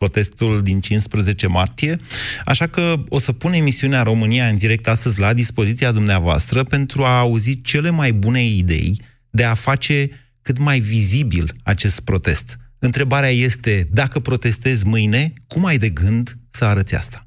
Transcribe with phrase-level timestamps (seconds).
[0.00, 1.98] protestul din 15 martie,
[2.44, 7.18] așa că o să pun emisiunea România în direct astăzi la dispoziția dumneavoastră pentru a
[7.18, 9.00] auzi cele mai bune idei
[9.30, 10.10] de a face
[10.42, 12.56] cât mai vizibil acest protest.
[12.78, 17.26] Întrebarea este, dacă protestezi mâine, cum ai de gând să arăți asta?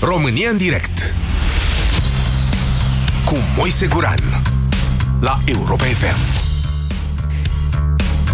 [0.00, 1.14] România în direct
[3.24, 4.42] cu Moise Guran
[5.20, 6.16] la Europa FM.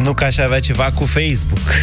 [0.02, 1.62] Nu că aș avea ceva cu Facebook.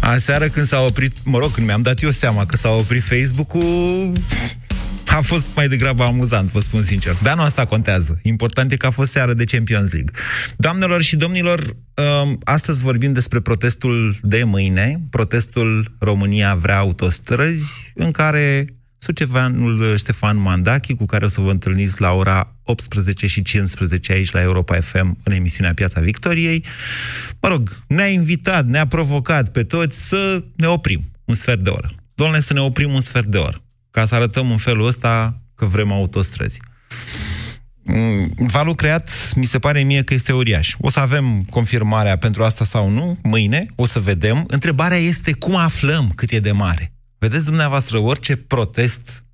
[0.00, 4.12] Aseară când s-a oprit, mă rog, când mi-am dat eu seama că s-a oprit Facebook-ul,
[5.16, 7.18] a fost mai degrabă amuzant, vă spun sincer.
[7.22, 8.20] Dar nu asta contează.
[8.22, 10.10] Important e că a fost seară de Champions League.
[10.56, 11.76] Doamnelor și domnilor,
[12.22, 18.64] um, astăzi vorbim despre protestul de mâine, protestul România vrea autostrăzi, în care
[18.98, 24.30] sucevanul Ștefan Mandachi, cu care o să vă întâlniți la ora 18 și 15 aici
[24.30, 26.64] la Europa FM în emisiunea Piața Victoriei.
[27.40, 31.90] Mă rog, ne-a invitat, ne-a provocat pe toți să ne oprim un sfert de oră.
[32.14, 33.60] Doamne, să ne oprim un sfert de oră
[33.96, 36.60] ca să arătăm în felul ăsta că vrem autostrăzi.
[37.82, 40.74] Mm, valul creat, mi se pare mie că este uriaș.
[40.78, 44.44] O să avem confirmarea pentru asta sau nu, mâine, o să vedem.
[44.46, 46.92] Întrebarea este cum aflăm cât e de mare.
[47.18, 49.24] Vedeți dumneavoastră, orice protest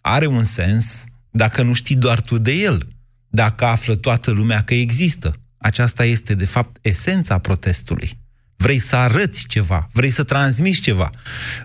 [0.00, 2.88] are un sens dacă nu știi doar tu de el,
[3.28, 5.36] dacă află toată lumea că există.
[5.58, 8.21] Aceasta este, de fapt, esența protestului
[8.62, 11.10] vrei să arăți ceva, vrei să transmiți ceva.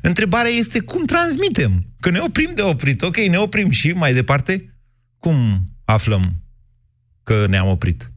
[0.02, 1.86] Întrebarea este cum transmitem?
[2.00, 3.02] Că ne oprim de oprit.
[3.02, 4.74] Ok, ne oprim și mai departe,
[5.20, 6.42] cum aflăm
[7.24, 8.12] că ne-am oprit?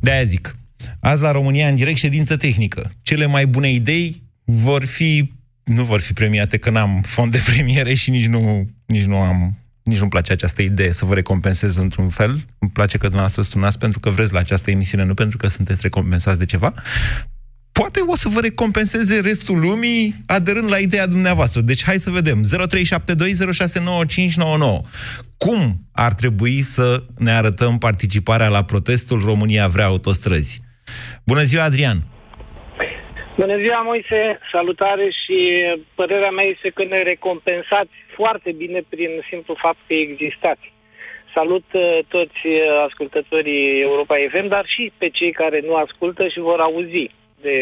[0.00, 0.56] De-aia zic,
[1.00, 2.92] azi la România în direct ședință tehnică.
[3.02, 5.32] Cele mai bune idei vor fi,
[5.64, 9.58] nu vor fi premiate, că n-am fond de premiere și nici nu, nici nu am
[9.82, 12.44] nici nu-mi place această idee să vă recompensez într-un fel.
[12.58, 15.82] Îmi place că dumneavoastră sunați pentru că vreți la această emisiune, nu pentru că sunteți
[15.82, 16.74] recompensați de ceva
[17.78, 20.02] poate o să vă recompenseze restul lumii
[20.36, 21.60] aderând la ideea dumneavoastră.
[21.70, 22.38] Deci hai să vedem.
[22.44, 22.48] 0372069599.
[25.44, 25.60] Cum
[26.06, 26.86] ar trebui să
[27.26, 30.54] ne arătăm participarea la protestul România vrea autostrăzi?
[31.30, 31.98] Bună ziua, Adrian!
[33.42, 34.20] Bună ziua, Moise!
[34.52, 35.38] Salutare și
[35.94, 40.66] părerea mea este că ne recompensați foarte bine prin simplu fapt că existați.
[41.34, 46.40] Salut uh, toți uh, ascultătorii Europa FM, dar și pe cei care nu ascultă și
[46.40, 47.10] vor auzi
[47.40, 47.56] de...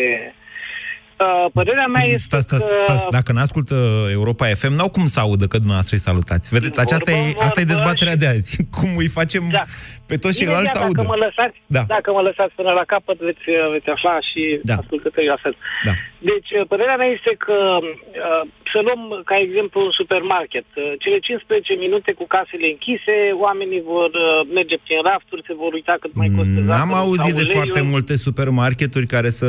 [1.18, 3.06] Uh, părerea mea este sta, sta, sta, că...
[3.10, 3.74] Dacă ne ascultă
[4.10, 6.48] Europa FM, n-au cum să audă că dumneavoastră îi salutați.
[6.48, 8.18] Vedeți, aceasta e, asta e dezbaterea și...
[8.18, 8.64] de azi.
[8.76, 9.60] Cum îi facem da.
[10.10, 10.92] Pe toți ceilalți să audă.
[10.96, 11.82] Dacă mă, lăsați, da.
[11.94, 13.44] dacă mă lăsați până la capăt, veți,
[13.74, 14.74] veți afla și da.
[14.82, 15.54] ascultătorii la fel.
[15.88, 15.92] Da.
[16.30, 18.42] Deci, uh, părerea mea este că uh,
[18.72, 20.66] să luăm ca exemplu un supermarket.
[20.76, 23.16] Uh, cele 15 minute cu casele închise,
[23.46, 24.10] oamenii vor
[24.58, 26.70] merge prin rafturi, se vor uita cât mai costează.
[26.72, 29.48] N-am auzit de foarte multe supermarketuri care să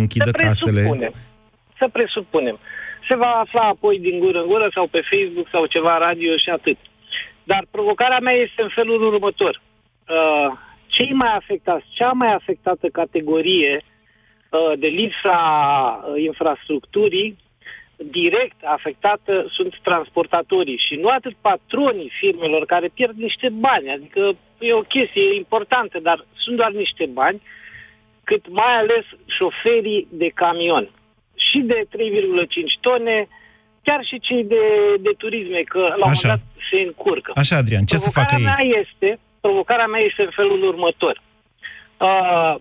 [0.00, 0.80] închidă să casele.
[1.80, 2.56] Să presupunem.
[3.08, 6.50] Se va afla apoi din gură în gură sau pe Facebook sau ceva radio și
[6.58, 6.78] atât.
[7.50, 9.54] Dar provocarea mea este în felul următor.
[10.08, 13.82] Uh, cei mai afectați, cea mai afectată categorie
[14.50, 15.38] uh, de lipsa
[16.08, 17.36] uh, infrastructurii
[17.96, 24.72] direct afectată sunt transportatorii și nu atât patronii firmelor care pierd niște bani, adică e
[24.72, 27.42] o chestie importantă, dar sunt doar niște bani,
[28.24, 29.04] cât mai ales
[29.38, 30.90] șoferii de camion
[31.34, 33.28] și de 3,5 tone,
[33.82, 34.64] chiar și cei de,
[35.00, 37.30] de turisme, că la un moment dat se încurcă.
[37.34, 38.44] Așa, Adrian, ce să facă ei?
[38.44, 41.22] Mea este, provocarea mea este în felul următor.
[42.00, 42.54] Uh,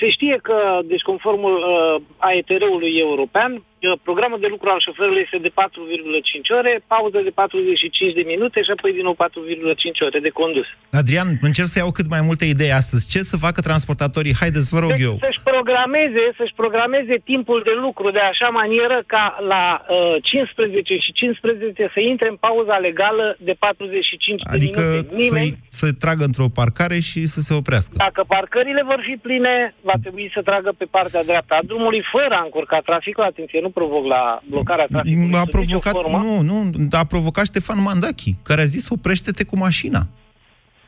[0.00, 3.60] se știe că, deci conformul uh, AETR-ului european, uh,
[4.08, 8.72] programul de lucru al șoferului este de 4,5 ore, pauză de 45 de minute și
[8.76, 10.68] apoi din nou 4,5 ore de condus.
[11.00, 13.08] Adrian, încerc să iau cât mai multe idei astăzi.
[13.12, 14.38] Ce să facă transportatorii?
[14.42, 15.14] Haideți, vă rog Deci eu.
[15.26, 21.10] să-și programeze, să-și programeze timpul de lucru de așa manieră ca la uh, 15 și
[21.12, 25.14] 15 să intre în pauza legală de 45 Adică de minute.
[25.22, 27.94] Nimeni, să să tragă într-o parcare și să se oprească.
[28.06, 29.54] dacă parcările vor fi pline,
[29.90, 33.24] va trebui să tragă pe partea dreaptă a drumului fără a încurca traficul.
[33.24, 35.34] Atenție, nu provoc la blocarea traficului.
[35.34, 36.42] A sub nicio provocat, formă.
[36.42, 40.06] nu, nu, a provocat Ștefan Mandachi, care a zis oprește-te cu mașina.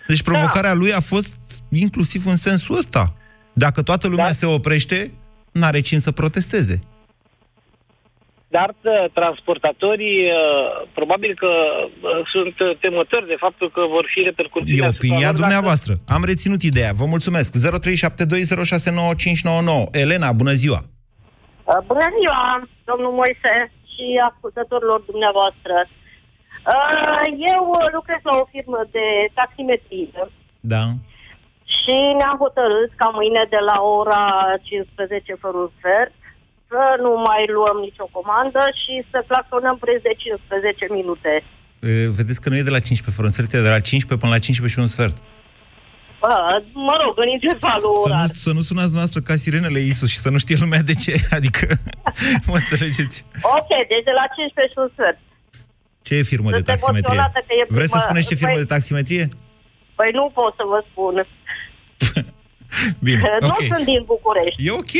[0.08, 0.30] Deci Da.
[0.30, 1.36] provocarea lui a fost
[1.68, 3.14] inclusiv în sensul ăsta.
[3.52, 4.32] Dacă toată lumea Da.
[4.32, 5.12] se oprește,
[5.52, 6.78] n-are cine să protesteze.
[8.48, 14.20] Dar uh, transportatorii uh, probabil că uh, sunt uh, temători de faptul că vor fi
[14.20, 14.78] repercusiuni.
[14.80, 15.94] E asupra opinia lor dacă- dumneavoastră.
[16.06, 16.92] Am reținut ideea.
[16.92, 17.56] Vă mulțumesc.
[17.56, 19.86] 0372069599.
[19.90, 20.84] Elena, bună ziua!
[21.70, 22.42] Uh, Bună ziua,
[22.90, 23.54] domnul Moise
[23.92, 25.76] și ascultătorilor dumneavoastră.
[26.72, 27.24] Uh,
[27.54, 27.62] Eu
[27.96, 29.06] lucrez la o firmă de
[29.38, 30.22] taximetrie
[30.74, 30.84] Da.
[31.76, 34.24] și ne-am hotărât ca mâine de la ora
[34.62, 36.12] 15 fără un sfert
[36.70, 41.32] să nu mai luăm nicio comandă și să claxonăm preț de 15 minute.
[41.90, 44.20] E, Vedeți că nu e de la 15 fără un sfert, e de la 15
[44.22, 45.16] până la 15 și un sfert.
[46.24, 46.36] Bă,
[46.88, 48.26] mă rog, în intervalul Să nu, orar.
[48.46, 51.12] să nu sunați noastră ca sirenele Isus și să nu știe lumea de ce.
[51.38, 51.66] Adică,
[52.50, 53.16] mă înțelegeți?
[53.58, 55.18] Ok, deci de la 15 și un sfert.
[56.06, 57.02] Ce e firmă de Sunt taximetrie?
[57.04, 59.24] emoționată că e Vreți să prima- spuneți ce firmă Păi- de taximetrie?
[59.98, 61.14] Păi nu pot să vă spun.
[63.00, 63.62] Bine, Nu ok.
[63.62, 64.66] sunt din București.
[64.66, 64.90] E ok.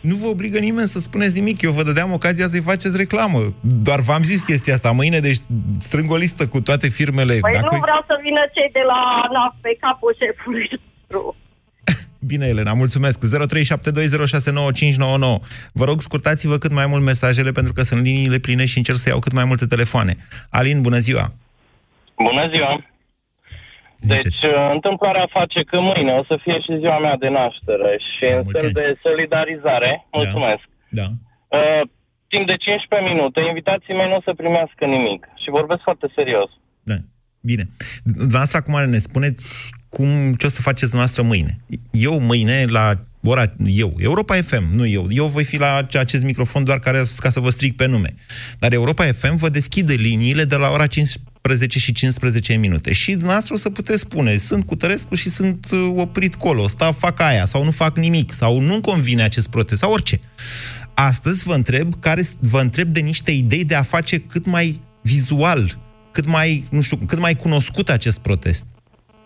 [0.00, 1.62] Nu vă obligă nimeni să spuneți nimic.
[1.62, 3.38] Eu vă dădeam ocazia să-i faceți reclamă.
[3.60, 4.90] Doar v-am zis chestia asta.
[4.90, 5.36] Mâine, deci,
[5.78, 7.38] strâng o listă cu toate firmele.
[7.38, 11.36] Păi Dacă- nu vreau să vină cei de la ANAF pe capul șefului nostru.
[12.30, 13.18] Bine, Elena, mulțumesc.
[13.24, 13.28] 0372069599.
[15.72, 19.08] Vă rog, scurtați-vă cât mai mult mesajele, pentru că sunt liniile pline și încerc să
[19.08, 20.16] iau cât mai multe telefoane.
[20.50, 21.32] Alin, bună ziua!
[22.16, 22.84] Bună ziua!
[24.00, 24.44] Deci, Ziceți.
[24.44, 28.36] uh, întâmplarea face că mâine o să fie și ziua mea de naștere și La
[28.36, 28.78] în mulți fel ani.
[28.80, 30.64] de solidarizare, mulțumesc.
[31.00, 31.06] Da.
[31.58, 31.82] Uh,
[32.32, 36.50] timp de 15 minute, invitații mei nu o să primească nimic și vorbesc foarte serios.
[36.90, 36.96] Da.
[37.50, 37.64] Bine.
[38.04, 39.44] Dumneavoastră acum ne spuneți
[39.88, 40.08] cum,
[40.40, 41.52] ce o să faceți dumneavoastră mâine.
[41.90, 42.84] Eu mâine, la
[43.24, 47.30] ora, eu, Europa FM, nu eu, eu voi fi la acest microfon doar care, ca
[47.30, 48.14] să vă stric pe nume.
[48.58, 50.86] Dar Europa FM vă deschide liniile de la ora
[51.46, 52.92] 15 și 15 minute.
[52.92, 56.92] Și dumneavoastră o să puteți spune, sunt cu Tărescu și sunt uh, oprit colo, stau,
[56.92, 60.20] fac aia, sau nu fac nimic, sau nu-mi convine acest protest, sau orice.
[60.94, 65.78] Astăzi vă întreb, care, vă întreb de niște idei de a face cât mai vizual,
[66.10, 68.66] cât mai, nu știu, cât mai cunoscut acest protest.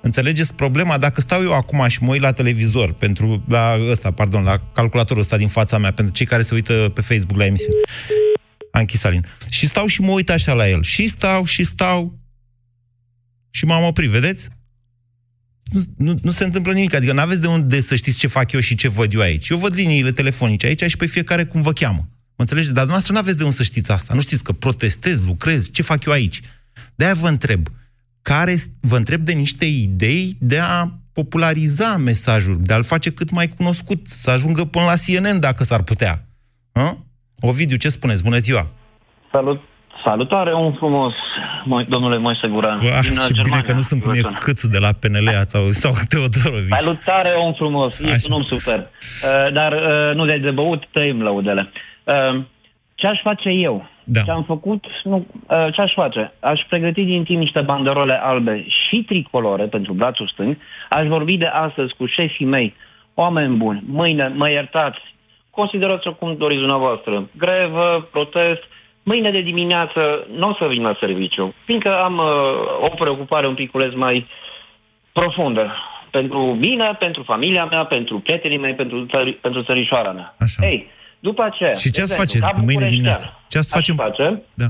[0.03, 0.99] Înțelegeți problema?
[0.99, 5.23] Dacă stau eu acum și mă uit la televizor, pentru, la ăsta, pardon, la calculatorul
[5.23, 7.75] ăsta din fața mea, pentru cei care se uită pe Facebook la emisiune,
[8.71, 9.27] a închis Alin.
[9.49, 10.83] Și stau și mă uit așa la el.
[10.83, 12.19] Și stau, și stau,
[13.51, 14.49] și m-am oprit, vedeți?
[15.63, 16.95] Nu, nu, nu se întâmplă nimic.
[16.95, 19.49] Adică nu aveți de unde să știți ce fac eu și ce văd eu aici.
[19.49, 22.09] Eu văd liniile telefonice aici și pe fiecare cum vă cheamă.
[22.41, 22.75] Mă înțelegeți?
[22.75, 24.15] Dar dumneavoastră nu aveți de unde să știți asta.
[24.15, 26.41] Nu știți că protestez, lucrez, ce fac eu aici.
[26.95, 27.69] De-aia vă întreb.
[28.23, 33.49] Care, vă întreb de niște idei de a populariza mesajul, de a-l face cât mai
[33.49, 36.29] cunoscut, să ajungă până la CNN dacă s-ar putea.
[36.73, 36.97] Hă?
[37.41, 38.23] Ovidiu, ce spuneți?
[38.23, 38.63] Bună ziua!
[39.33, 39.61] Salut,
[40.05, 41.13] salutare, un frumos,
[41.65, 42.77] mo- domnule Moise Guran.
[42.77, 44.33] Bă, din, uh, ce bine Germania, că nu sunt cum e vă sun.
[44.35, 46.75] Câțu de la PNL sau, sau Teodorovici.
[46.75, 48.15] Salutare, om frumos, Așa.
[48.15, 48.79] ești un om super.
[48.79, 51.71] Uh, dar uh, nu de de băut, tăiem lăudele.
[52.05, 52.43] Uh,
[52.95, 53.89] ce aș face eu?
[54.05, 54.21] Da.
[54.21, 54.85] Ce am făcut?
[55.05, 56.33] Nu, uh, ce aș face?
[56.41, 60.57] Aș pregăti din timp niște banderole albe și tricolore pentru brațul stâng.
[60.91, 62.75] Aș vorbi de astăzi cu șefii mei,
[63.15, 64.99] oameni buni, mâine, mă iertați,
[65.51, 68.63] considerați-o cum doriți dumneavoastră, grevă, protest,
[69.03, 73.55] mâine de dimineață nu o să vin la serviciu, fiindcă am uh, o preocupare un
[73.55, 74.27] piculeț mai
[75.13, 75.73] profundă
[76.11, 80.35] pentru mine, pentru familia mea, pentru prietenii mei, pentru, țări, pentru țărișoara mea.
[80.39, 80.67] Așa.
[80.67, 80.87] Ei,
[81.19, 81.73] după aceea...
[81.73, 83.41] Și ce ați de face exemplu, ca mâine bucureștean, dimineață?
[83.49, 83.91] Ce ați face?
[83.91, 84.67] Aș face Da.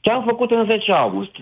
[0.00, 1.34] ce am făcut în 10 august,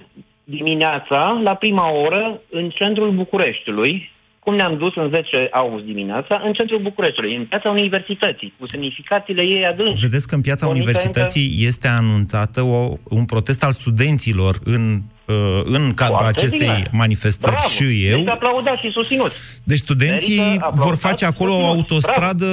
[0.44, 4.12] dimineața, la prima oră, în centrul Bucureștiului,
[4.44, 9.42] cum ne-am dus în 10 august dimineața, în centrul Bucureștiului, în piața Universității, cu semnificațiile
[9.42, 10.00] ei adânci.
[10.00, 14.82] Vedeți că în piața Monica universității este anunțată o, un protest al studenților în,
[15.26, 16.88] uh, în cadrul Foarte acestei bine.
[16.92, 17.68] manifestări Bravo!
[17.68, 18.18] și eu.
[18.18, 19.36] Deci aplaudați și susținuți.
[19.64, 21.76] Deci studenții Merită aplaudat, vor face acolo o susținut.
[21.80, 22.46] autostradă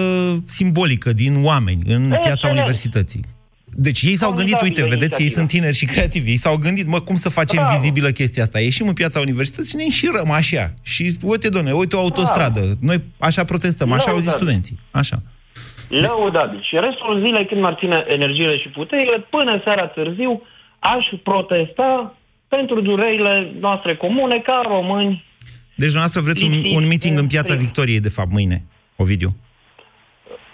[0.45, 2.57] simbolică din oameni în piața Excelent.
[2.57, 3.21] universității.
[3.75, 5.39] Deci ei s-au gândit, uite, Formidabilă vedeți, ei inițiativă.
[5.39, 7.77] sunt tineri și creativi, ei s-au gândit, mă, cum să facem Bravo.
[7.77, 8.59] vizibilă chestia asta?
[8.59, 10.73] Ieșim în piața universității și ne înșirăm așa.
[10.81, 12.61] Și uite, doamne, uite o autostradă.
[12.81, 14.43] Noi așa protestăm, așa au zis Lăudați.
[14.43, 14.79] studenții.
[14.91, 15.17] Așa.
[15.89, 16.61] Lăudabil.
[16.69, 20.41] Și restul zilei, când m-ar ține energiile și puterile, până seara târziu,
[20.79, 22.15] aș protesta
[22.47, 25.25] pentru durerile noastre comune ca români.
[25.75, 28.63] Deci dumneavoastră vreți un, un meeting în Piața Victoriei, de fapt, mâine,
[28.95, 29.35] Ovidiu.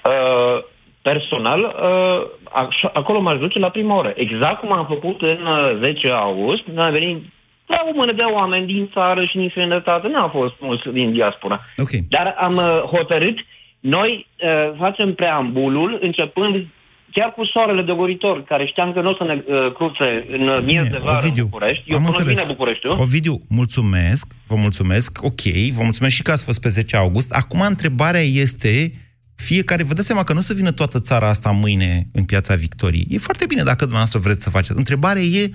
[0.07, 0.63] Uh,
[1.01, 2.46] personal, uh,
[2.93, 4.13] acolo m-aș duce la prima oră.
[4.15, 7.23] Exact cum am făcut în uh, 10 august, ne-a venit
[7.65, 11.65] la o mână de oameni din țară și din străinătate, n-a fost mulți din diaspora.
[11.77, 12.01] Okay.
[12.09, 13.37] Dar am uh, hotărât,
[13.79, 16.65] noi uh, facem preambulul începând
[17.11, 20.47] chiar cu soarele de goritor, care știam că nu o să ne uh, cruțe în
[20.47, 21.83] uh, miez de vară Ovidiu, în București.
[21.91, 22.95] Eu cunosc bine Bucureștiul.
[22.99, 25.43] Ovidiu, mulțumesc, vă mulțumesc, ok,
[25.77, 27.31] vă mulțumesc și că ați fost pe 10 august.
[27.31, 28.91] Acum întrebarea este,
[29.37, 32.55] fiecare, vă dați seama că nu o să vină toată țara asta mâine în Piața
[32.55, 33.07] Victoriei.
[33.09, 34.77] E foarte bine dacă dumneavoastră vreți să faceți.
[34.77, 35.49] Întrebarea e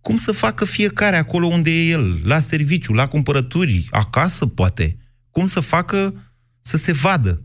[0.00, 4.96] cum să facă fiecare acolo unde e el, la serviciu, la cumpărături, acasă poate.
[5.30, 6.14] Cum să facă
[6.60, 7.42] să se vadă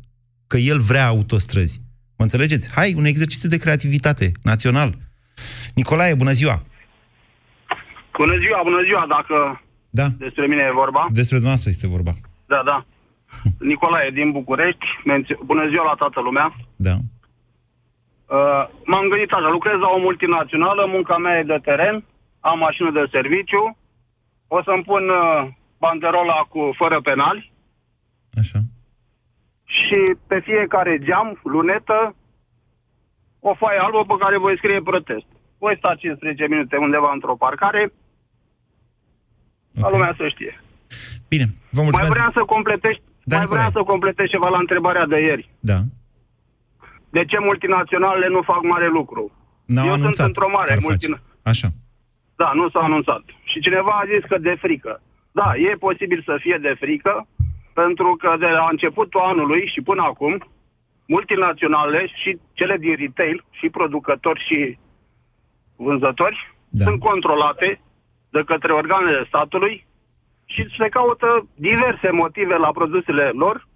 [0.48, 1.82] că el vrea autostrăzi.
[2.18, 2.72] Mă înțelegeți?
[2.72, 4.98] Hai, un exercițiu de creativitate național.
[5.74, 6.64] Nicolae, bună ziua!
[8.18, 10.08] Bună ziua, bună ziua, dacă da.
[10.26, 11.02] despre mine e vorba.
[11.12, 12.14] Despre dumneavoastră este vorba.
[12.48, 12.86] Da, da.
[13.60, 14.86] Nicolae din București,
[15.44, 16.56] bună ziua la toată lumea.
[16.76, 16.96] Da.
[18.38, 22.04] Uh, m-am gândit așa, lucrez la o multinațională, munca mea e de teren,
[22.40, 23.78] am mașină de serviciu,
[24.48, 25.48] o să-mi pun uh,
[25.78, 27.52] banderola cu fără penali.
[28.42, 28.60] Așa.
[29.64, 32.16] Și pe fiecare geam, lunetă,
[33.40, 35.28] o foaie albă pe care voi scrie protest.
[35.58, 39.82] Voi sta 15 minute undeva într-o parcare, okay.
[39.82, 40.54] ca lumea să știe.
[41.30, 41.46] Bine,
[41.76, 42.10] vă mulțumesc.
[42.10, 45.50] Mai vreau să completești, da, mai vreau să completez ceva la întrebarea de ieri.
[45.60, 45.80] Da.
[47.10, 49.32] De ce multinaționalele nu fac mare lucru?
[49.66, 51.24] N-au Eu anunțat sunt într-o mare multinațională.
[51.44, 51.68] Așa.
[52.36, 53.24] Da, nu s-a anunțat.
[53.44, 55.02] Și cineva a zis că de frică.
[55.32, 57.28] Da, e posibil să fie de frică,
[57.74, 60.34] pentru că de la începutul anului și până acum,
[61.06, 64.78] multinaționale și cele din retail, și producători și
[65.76, 66.84] vânzători, da.
[66.84, 67.82] sunt controlate
[68.30, 69.86] de către organele statului
[70.54, 73.68] și se caută diverse motive la produsele lor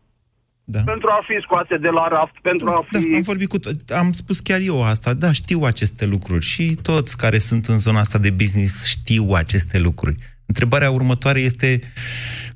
[0.63, 0.82] da.
[0.86, 3.10] pentru a fi scoase de la raft, pentru a da, fi...
[3.10, 3.58] Da, am vorbit cu...
[3.96, 8.00] Am spus chiar eu asta, da, știu aceste lucruri și toți care sunt în zona
[8.00, 10.15] asta de business știu aceste lucruri.
[10.46, 11.79] Întrebarea următoare este,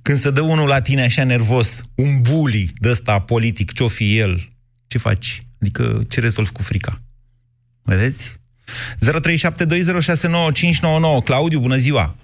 [0.02, 4.18] când se dă unul la tine așa nervos, un bully de ăsta politic, ce-o fi
[4.18, 4.48] el,
[4.88, 5.44] ce faci?
[5.62, 7.02] Adică ce rezolvi cu frica?
[7.84, 8.40] Vedeți?
[8.96, 9.00] 0372069599
[11.24, 12.16] Claudiu, bună ziua!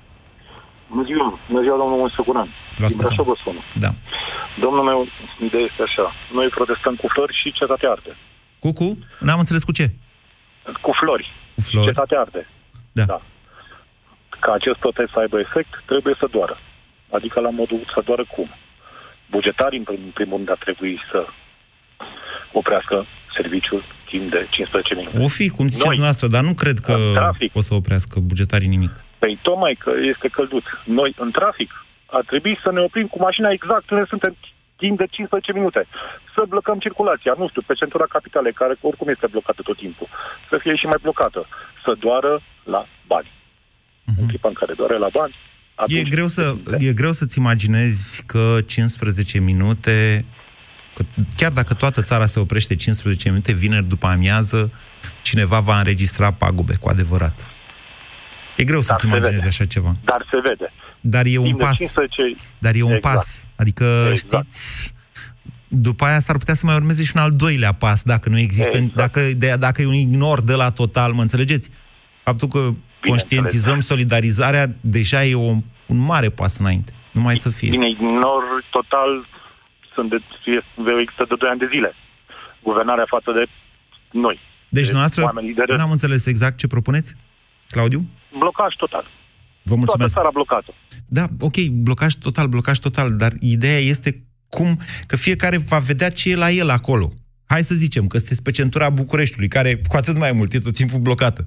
[0.89, 1.39] Bună ziua!
[1.50, 2.50] Bună ziua, domnul Măsăcuran!
[2.77, 3.63] Vă ascultăm.
[3.86, 3.92] Da.
[4.60, 5.08] Domnul meu,
[5.48, 6.06] ideea este așa.
[6.34, 8.13] Noi protestăm cu flori și cetate arde.
[8.60, 8.88] Cu, cu?
[9.20, 9.86] N-am înțeles cu ce?
[10.82, 11.27] Cu flori.
[11.56, 11.86] Cu flori.
[11.86, 12.48] Și cetate arde.
[12.92, 13.04] Da.
[13.04, 13.22] da.
[14.39, 16.58] Ca acest protest să aibă efect, trebuie să doară.
[17.12, 18.50] Adică la modul să doară cum?
[19.30, 21.25] Bugetarii, în primul rând, ar trebui să
[22.51, 23.06] oprească
[23.38, 25.18] serviciul timp de 15 minute.
[25.20, 26.96] O fi, cum ziceți noastră, dar nu cred că
[27.54, 29.04] o să oprească bugetarii nimic.
[29.25, 30.65] Păi tocmai că este călduț.
[31.00, 31.72] Noi, în trafic,
[32.05, 34.34] ar trebui să ne oprim cu mașina exact unde suntem
[34.75, 35.88] timp de 15 minute.
[36.36, 40.08] Să blocăm circulația, nu știu, pe centura capitalei, care oricum este blocată tot timpul.
[40.50, 41.48] Să fie și mai blocată.
[41.84, 43.29] Să doară la bani.
[43.32, 44.20] Uh-huh.
[44.20, 45.36] În clipa în care doare la bani,
[45.86, 50.25] E greu, să, e greu să-ți imaginezi că 15 minute,
[50.94, 51.03] că
[51.36, 54.72] chiar dacă toată țara se oprește 15 minute, vineri după amiază,
[55.22, 57.54] cineva va înregistra pagube cu adevărat.
[58.57, 59.47] E greu Dar să-ți imaginezi vede.
[59.47, 59.95] așa ceva.
[60.03, 60.71] Dar se vede.
[61.00, 61.77] Dar e un pas.
[61.77, 62.35] 15...
[62.57, 63.15] Dar e un exact.
[63.15, 63.47] pas.
[63.55, 64.51] Adică, exact.
[64.51, 64.93] știți,
[65.67, 68.77] după aia s-ar putea să mai urmeze și un al doilea pas, dacă nu există,
[68.77, 68.95] exact.
[68.95, 71.69] dacă, de, dacă e un ignor de la total, mă înțelegeți?
[72.24, 73.85] Faptul că Bine conștientizăm înțeles.
[73.85, 75.51] solidarizarea deja e o,
[75.85, 76.91] un mare pas înainte.
[77.12, 77.69] Nu mai să fie.
[77.69, 79.27] Bine, ignor total
[79.93, 80.15] sunt de,
[81.01, 81.95] există de 2 ani de zile.
[82.63, 83.45] Guvernarea față de
[84.12, 84.39] noi.
[84.69, 85.33] Deci, de noastră,
[85.77, 87.15] n-am înțeles exact ce propuneți,
[87.69, 88.05] Claudiu?
[88.38, 89.06] Blocaj total.
[89.63, 90.13] Vă mulțumesc.
[90.13, 90.74] Toată țara blocată.
[91.06, 96.32] Da, ok, blocaj total, blocaj total, dar ideea este cum, că fiecare va vedea ce
[96.32, 97.12] e la el acolo.
[97.46, 100.74] Hai să zicem că sunteți pe centura Bucureștiului, care cu atât mai mult e tot
[100.74, 101.46] timpul blocată.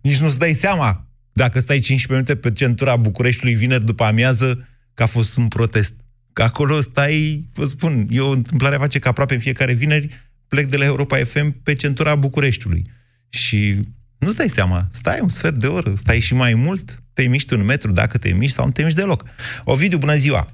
[0.00, 5.02] Nici nu-ți dai seama dacă stai 15 minute pe centura Bucureștiului vineri după amiază că
[5.02, 5.94] a fost un protest.
[6.32, 10.08] Că acolo stai, vă spun, eu întâmplarea face că aproape în fiecare vineri
[10.48, 12.90] plec de la Europa FM pe centura Bucureștiului.
[13.28, 13.80] Și
[14.20, 17.64] nu-ți dai seama, stai un sfert de oră, stai și mai mult, te miști un
[17.64, 19.22] metru dacă te miști sau nu te miști deloc.
[19.64, 20.44] Ovidiu, bună ziua!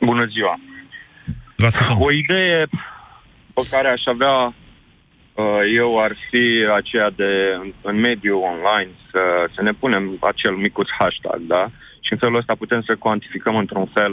[0.00, 0.54] Bună ziua!
[1.56, 2.00] Vă ascultăm.
[2.00, 2.66] O idee
[3.54, 6.44] pe care aș avea uh, eu ar fi
[6.74, 7.32] aceea de,
[7.82, 9.20] în mediul online, să,
[9.54, 11.70] să ne punem acel micuț hashtag, da?
[12.00, 14.12] Și în felul ăsta putem să cuantificăm într-un fel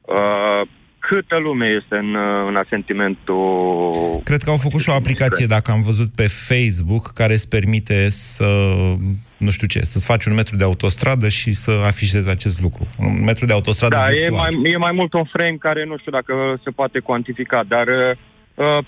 [0.00, 0.68] uh,
[1.08, 3.40] câtă lume este în, uh, în asentimentul...
[4.24, 8.08] Cred că au făcut și o aplicație, dacă am văzut pe Facebook, care îți permite
[8.10, 8.46] să,
[9.36, 12.86] nu știu ce, să-ți faci un metru de autostradă și să afișezi acest lucru.
[12.98, 14.52] Un metru de autostradă Da, e virtual.
[14.54, 18.84] mai, e mai mult un frame care nu știu dacă se poate cuantifica, dar uh,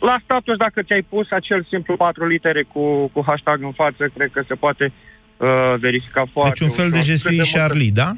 [0.00, 4.30] la status, dacă ți-ai pus acel simplu patru litere cu, cu hashtag în față, cred
[4.32, 4.92] că se poate
[5.36, 7.06] uh, verifica foarte Deci un fel de ușor.
[7.06, 8.10] Je Cât suis multă- Charlie, da?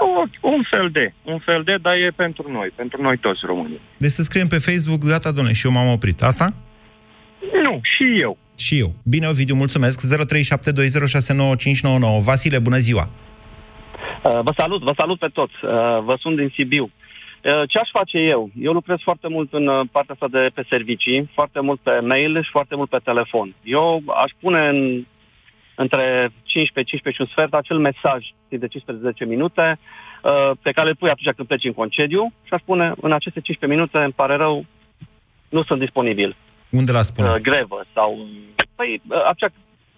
[0.00, 3.80] O- Un fel de, un fel de, dar e pentru noi, pentru noi toți românii.
[3.96, 6.22] Deci să scriem pe Facebook, gata, domnule, și eu m-am oprit.
[6.22, 6.52] Asta?
[7.62, 8.38] Nu, și eu.
[8.58, 8.94] Și eu.
[9.04, 10.06] Bine, Ovidiu, mulțumesc.
[10.06, 12.22] 0372069599.
[12.24, 13.08] Vasile, bună ziua!
[14.22, 15.52] Uh, Vă salut, vă salut pe toți.
[15.62, 15.70] Uh,
[16.04, 16.84] Vă sunt din Sibiu.
[16.84, 16.90] Uh,
[17.68, 18.50] Ce aș face eu?
[18.60, 22.42] Eu lucrez foarte mult în uh, partea asta de pe servicii, foarte mult pe mail
[22.42, 23.54] și foarte mult pe telefon.
[23.62, 25.06] Eu aș pune în,
[25.76, 26.04] între
[26.44, 30.96] 15, 15 și un sfert acel mesaj timp de 15 minute uh, pe care îl
[30.96, 34.36] pui atunci când pleci în concediu și aș spune în aceste 15 minute, îmi pare
[34.36, 34.64] rău,
[35.48, 36.36] nu sunt disponibil.
[36.70, 37.28] Unde la spune?
[37.28, 38.26] Uh, grevă sau...
[38.74, 39.52] Păi, uh, atunci,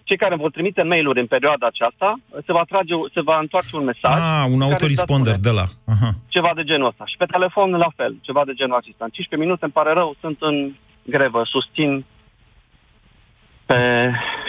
[0.09, 2.09] cei care vor trimite mail-uri în perioada aceasta,
[2.45, 4.11] se va, trage, se va întoarce un mesaj.
[4.17, 5.65] Ah, un care autoresponder îți va de la.
[5.93, 6.09] Aha.
[6.35, 7.05] ceva de genul ăsta.
[7.11, 9.03] Și pe telefon la fel, ceva de genul acesta.
[9.05, 10.55] În 15 minute îmi pare rău, sunt în
[11.15, 12.05] grevă, susțin
[13.65, 13.79] pe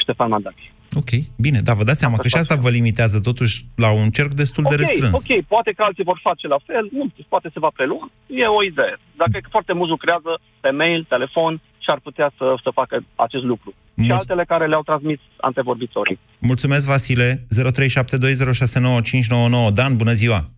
[0.02, 0.72] Ștefan Mandachi.
[0.96, 4.32] Ok, bine, dar vă dați seama că și asta vă limitează totuși la un cerc
[4.32, 5.12] destul de Ok, restrâns.
[5.12, 8.44] ok, poate că alții vor face la fel, nu știu, poate se va prelua, e
[8.58, 8.94] o idee.
[9.16, 13.04] Dacă e că foarte mulți lucrează pe mail, telefon și ar putea să, să facă
[13.14, 13.70] acest lucru.
[13.74, 16.18] și Mulț- altele care le-au transmis antevorbitorii.
[16.38, 17.46] Mulțumesc, Vasile.
[17.54, 19.72] 0372069599.
[19.72, 20.50] Dan, bună ziua!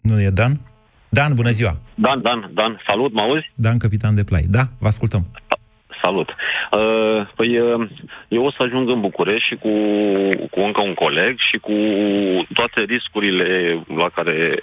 [0.00, 0.60] Nu e Dan?
[1.08, 1.76] Dan, bună ziua!
[1.94, 3.50] Dan, Dan, Dan, salut, mă auzi?
[3.54, 4.42] Dan, capitan de plai.
[4.48, 5.26] Da, vă ascultăm.
[6.02, 6.28] Salut.
[6.28, 7.88] Uh, păi uh,
[8.28, 9.70] eu o să ajung în București și cu,
[10.50, 11.72] cu încă un coleg și cu
[12.54, 14.60] toate riscurile la care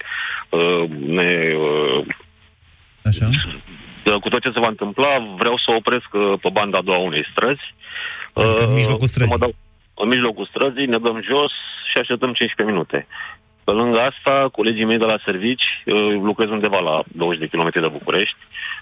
[0.50, 1.54] uh, ne...
[1.56, 2.06] Uh,
[3.04, 3.30] Așa?
[4.22, 7.26] cu tot ce se va întâmpla, vreau să opresc uh, pe banda a doua unei
[7.32, 7.74] străzi.
[8.34, 9.32] Adică în mijlocul să străzii.
[9.34, 9.54] mă dau,
[9.94, 11.52] în mijlocul străzii, ne dăm jos
[11.92, 13.08] și așteptăm 15 minute.
[13.64, 17.70] Pe lângă asta, colegii mei de la servici, uh, lucrez undeva la 20 de km
[17.74, 18.38] de București,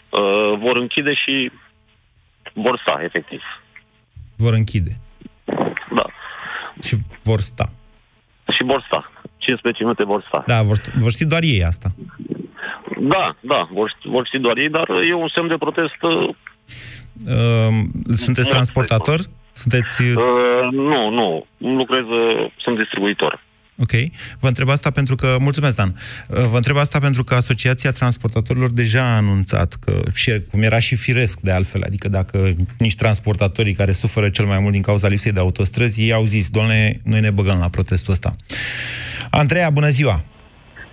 [0.10, 1.52] uh, vor închide și
[2.56, 3.42] vor sta, efectiv.
[4.36, 4.92] Vor închide.
[5.96, 6.06] Da.
[6.82, 7.66] Și vor sta.
[8.56, 9.12] Și vor sta.
[9.38, 10.44] 15 minute vor sta.
[10.48, 11.90] Da, vor, vor ști doar ei asta.
[13.00, 16.02] Da, da, vor, ști- vor ști doar ei, dar e un semn de protest.
[16.02, 16.36] Uh,
[17.26, 17.84] Uh,
[18.16, 19.20] sunteți transportator?
[19.52, 20.02] Sunteți...
[20.02, 23.44] uh, uh, nu, nu, lucrez, uh, sunt distribuitor.
[23.80, 23.92] Ok.
[24.40, 25.36] Vă întreb asta pentru că...
[25.40, 25.94] Mulțumesc, Dan.
[26.30, 30.80] Uh, Vă întreb asta pentru că Asociația Transportatorilor deja a anunțat că, și cum era
[30.80, 35.08] și firesc de altfel, adică dacă nici transportatorii care suferă cel mai mult din cauza
[35.08, 38.36] lipsei de autostrăzi, ei au zis, doamne, noi ne băgăm la protestul ăsta.
[39.30, 40.22] Andreea, bună ziua!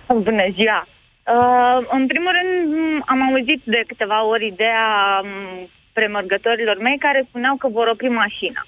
[0.07, 0.87] Bună ziua!
[1.33, 4.85] Uh, în primul rând, m, am auzit de câteva ori ideea
[5.23, 8.61] m, premergătorilor mei care spuneau că vor opri mașina.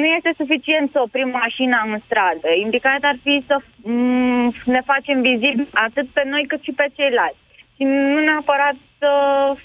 [0.00, 2.48] Nu este suficient să oprim mașina în stradă.
[2.64, 3.54] Indicat ar fi să
[3.92, 7.42] m, ne facem vizibili atât pe noi cât și pe ceilalți.
[7.76, 7.82] Și
[8.14, 9.10] nu neapărat să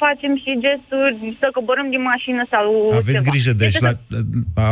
[0.04, 2.66] facem și gesturi, să coborâm din mașină sau
[3.02, 3.30] Aveți ceva.
[3.32, 3.94] grijă, deci, Este la,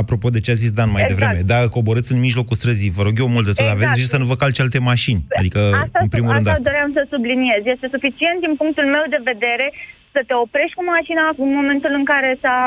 [0.02, 1.12] apropo de ce a zis Dan mai Exact.
[1.20, 3.98] devreme, dacă coborâți în mijlocul străzii, vă rog eu mult de tot, aveți Exact.
[3.98, 5.22] grijă să nu vă calce alte mașini.
[5.40, 6.68] Adică, Asta, în primul rând asta asta.
[6.70, 7.62] doream să subliniez.
[7.74, 9.68] Este suficient din punctul meu de vedere
[10.14, 12.60] să te oprești cu mașina în momentul în care s-a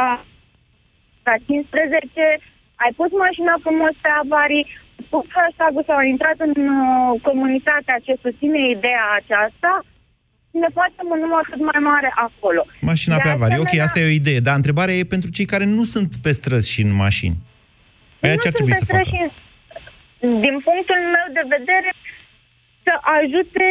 [1.29, 2.23] la 15,
[2.83, 4.65] ai pus mașina frumos pe avarii,
[5.13, 9.73] pus hashtag-ul sau ai intrat în uh, comunitatea ce susține ideea aceasta,
[10.63, 12.63] ne facem un număr cât mai mare acolo.
[12.91, 15.49] Mașina De pe avarie, ok, asemenea- asta e o idee, dar întrebarea e pentru cei
[15.53, 17.37] care nu sunt pe străzi și în mașini.
[18.25, 19.07] Aia ce ar Nu trebui sunt să facă?
[19.09, 19.43] străși-
[20.45, 21.91] Din punctul meu de vedere,
[22.87, 23.67] să ajute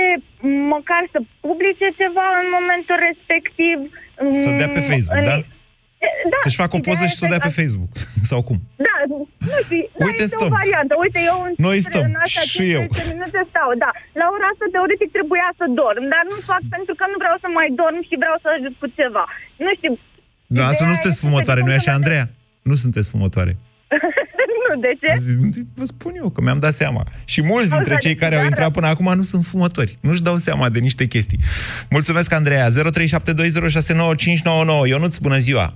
[0.76, 3.78] măcar să publice ceva în momentul respectiv.
[4.44, 5.38] Să dea pe Mm, Facebook, în- da?
[6.32, 7.92] Da, Să-și facă o ideea poză și să o este dea pe că- Facebook.
[8.32, 8.58] Sau cum?
[8.88, 9.18] Da, nu
[9.66, 10.52] știu, da, Uite, este stăm.
[10.54, 10.94] o variantă.
[11.06, 12.84] Uite, eu în, Noi stăm, în astea și eu.
[12.86, 13.92] 15 minute stau, da.
[14.22, 17.48] La ora asta, teoretic, trebuia să dorm, dar nu fac pentru că nu vreau să
[17.58, 19.24] mai dorm și vreau să ajut cu ceva.
[19.66, 19.92] Nu știu,
[20.58, 22.26] Da, asta nu Ideea sunteți este fumătoare, că nu-i din așa, Andreea?
[22.70, 23.54] Nu sunteți fumătoare.
[24.64, 25.10] nu, de ce?
[25.80, 27.02] Vă spun eu că mi-am dat seama.
[27.34, 29.92] Și mulți dintre cei care au intrat până acum nu sunt fumători.
[30.06, 31.40] Nu-și dau seama de niște chestii.
[31.96, 32.66] Mulțumesc, Andreea.
[32.70, 32.74] 0372069599.
[34.94, 35.68] Ionuț, bună ziua!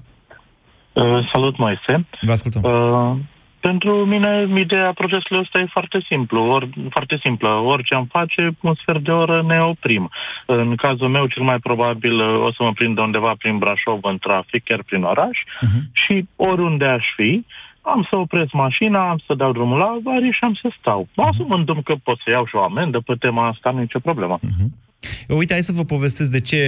[1.01, 2.05] Uh, salut, Moise.
[2.21, 2.61] Vă ascultăm.
[2.63, 3.15] Uh,
[3.59, 7.49] pentru mine, ideea procesului ăsta e foarte simplu, or, foarte simplă.
[7.49, 10.09] Orice am face, un sfert de oră ne oprim.
[10.45, 13.99] În cazul meu, cel mai probabil uh, o să mă prind de undeva prin Brașov
[14.01, 15.79] în trafic, chiar prin oraș, Mhm.
[15.91, 17.45] și oriunde aș fi,
[17.81, 21.07] am să opresc mașina, am să dau drumul la avarie și am să stau.
[21.15, 24.39] Asumându-mi că pot să iau și o amendă pe tema asta, nu e nicio problemă.
[25.27, 26.59] Uite, hai să vă povestesc de ce,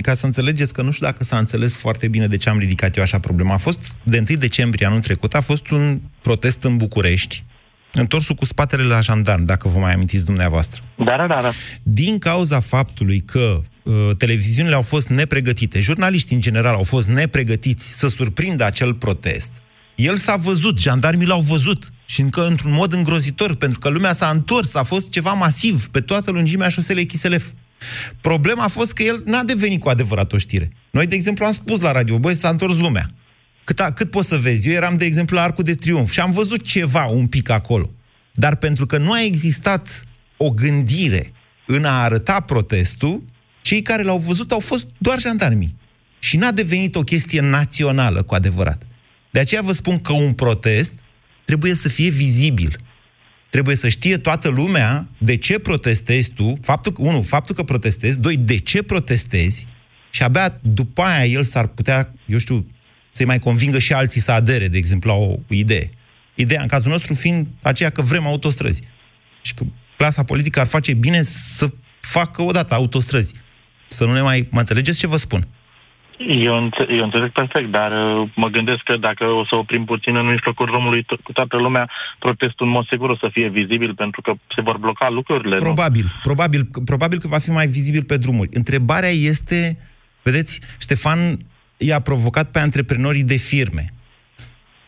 [0.00, 2.96] ca să înțelegeți că nu știu dacă s-a înțeles foarte bine de ce am ridicat
[2.96, 3.54] eu așa problema.
[3.54, 7.44] A fost de 1 decembrie anul trecut, a fost un protest în București,
[7.92, 10.82] întorsul cu spatele la jandarm, dacă vă mai amintiți dumneavoastră.
[10.96, 11.40] Da, da, da.
[11.42, 11.50] da.
[11.82, 17.98] Din cauza faptului că uh, televiziunile au fost nepregătite, jurnaliștii în general au fost nepregătiți
[17.98, 19.50] să surprindă acel protest,
[19.94, 24.30] el s-a văzut, jandarmii l-au văzut și încă într-un mod îngrozitor, pentru că lumea s-a
[24.30, 27.46] întors, a fost ceva masiv pe toată lungimea șoselei Chiselef.
[28.20, 30.70] Problema a fost că el n-a devenit cu adevărat o știre.
[30.90, 33.08] Noi, de exemplu, am spus la radio, băi, s-a întors lumea.
[33.64, 34.68] Cât, a, cât poți să vezi?
[34.68, 37.90] Eu eram, de exemplu, la Arcul de Triunf și am văzut ceva un pic acolo.
[38.32, 40.04] Dar pentru că nu a existat
[40.36, 41.32] o gândire
[41.66, 43.24] în a arăta protestul,
[43.62, 45.76] cei care l-au văzut au fost doar jandarmii.
[46.18, 48.82] Și n-a devenit o chestie națională cu adevărat.
[49.30, 50.92] De aceea vă spun că un protest
[51.44, 52.78] trebuie să fie vizibil.
[53.54, 58.36] Trebuie să știe toată lumea de ce protestezi tu, faptul, unu, faptul că protestezi, doi,
[58.36, 59.66] de ce protestezi
[60.10, 62.66] și abia după aia el s-ar putea, eu știu,
[63.10, 65.90] să-i mai convingă și alții să adere, de exemplu, la o idee.
[66.34, 68.80] Ideea, în cazul nostru, fiind aceea că vrem autostrăzi.
[69.42, 69.64] Și că
[69.96, 73.32] clasa politică ar face bine să facă odată autostrăzi.
[73.86, 74.48] Să nu ne mai...
[74.50, 75.48] Mă înțelegeți ce vă spun?
[76.18, 80.16] Eu, înțe- eu înțeleg perfect, dar uh, mă gândesc că dacă o să oprim puțin
[80.16, 83.94] în mijlocul drumului to- cu toată lumea, protestul în mod sigur o să fie vizibil
[83.94, 85.56] pentru că se vor bloca lucrurile.
[85.56, 85.62] nu?
[85.62, 88.48] Probabil, probabil, probabil că va fi mai vizibil pe drumuri.
[88.52, 89.78] Întrebarea este,
[90.22, 91.18] vedeți, Ștefan
[91.76, 93.84] i-a provocat pe antreprenorii de firme.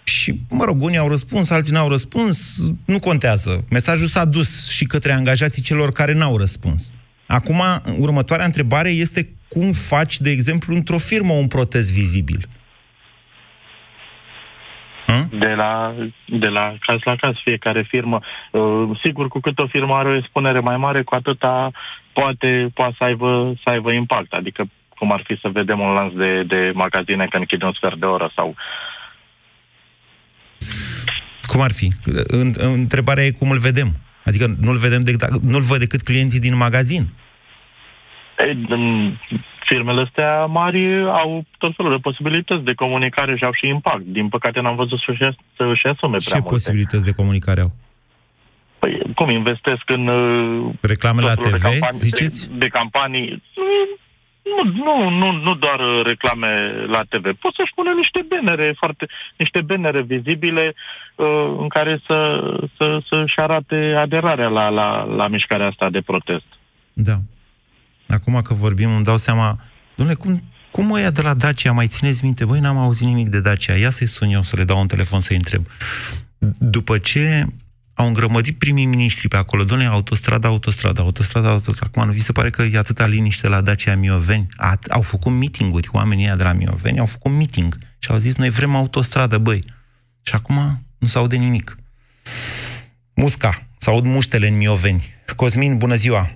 [0.05, 3.65] Și, mă rog, unii au răspuns, alții n-au răspuns, nu contează.
[3.71, 6.95] Mesajul s-a dus și către angajații celor care n-au răspuns.
[7.27, 7.63] Acum,
[7.99, 12.49] următoarea întrebare este cum faci, de exemplu, într-o firmă un protest vizibil?
[15.31, 15.95] De la,
[16.27, 18.21] de la caz la caz, fiecare firmă.
[18.51, 21.71] Uh, sigur, cu cât o firmă are o expunere mai mare, cu atâta
[22.13, 24.33] poate, poate să, aibă, să aibă impact.
[24.33, 27.99] Adică, cum ar fi să vedem un lanț de, de magazine că închide un sfert
[27.99, 28.55] de oră sau
[31.47, 31.89] Cum ar fi?
[32.27, 33.89] În- Întrebarea e cum îl vedem.
[34.25, 37.09] Adică nu-l vedem decât, nu-l văd decât clienții din magazin.
[38.39, 39.13] Ei, în
[39.65, 44.05] firmele astea mari au tot felul de posibilități de comunicare și au și impact.
[44.05, 45.19] Din păcate n-am văzut să-și,
[45.57, 46.49] să-și asume prea Ce multe.
[46.53, 47.73] posibilități de comunicare au?
[48.79, 50.07] Păi, cum investesc în...
[50.07, 52.49] uh, Reclame la tot felul TV, de campanii, ziceți?
[52.49, 53.43] De, de campanii.
[54.43, 57.23] Nu, nu, nu, nu doar uh, reclame la TV.
[57.35, 60.75] Pot să-și pună niște benere, foarte, niște benere vizibile
[61.15, 62.19] uh, în care să,
[62.77, 66.47] să, să-și arate aderarea la, la, la mișcarea asta de protest.
[66.93, 67.17] Da.
[68.09, 69.59] Acum că vorbim, îmi dau seama,
[69.95, 72.45] domnule, cum, cum ăia de la Dacia, mai țineți minte?
[72.45, 73.75] Băi, n-am auzit nimic de Dacia.
[73.75, 75.67] Ia să-i sun eu, să le dau un telefon să-i întreb.
[76.59, 77.47] După ce
[77.95, 81.93] au îngrămădit primii miniștri pe acolo, domnule, autostrada, autostrada, autostrada, autostrada.
[81.95, 84.47] Acum nu vi se pare că e atâta liniște la Dacia Mioveni?
[84.57, 88.37] At, au făcut meetinguri, oamenii ăia de la Mioveni au făcut meeting și au zis,
[88.37, 89.65] noi vrem autostradă, băi.
[90.23, 91.77] Și acum nu se aude nimic.
[93.15, 95.05] Musca, se aud muștele în Mioveni.
[95.37, 96.31] Cosmin, bună ziua!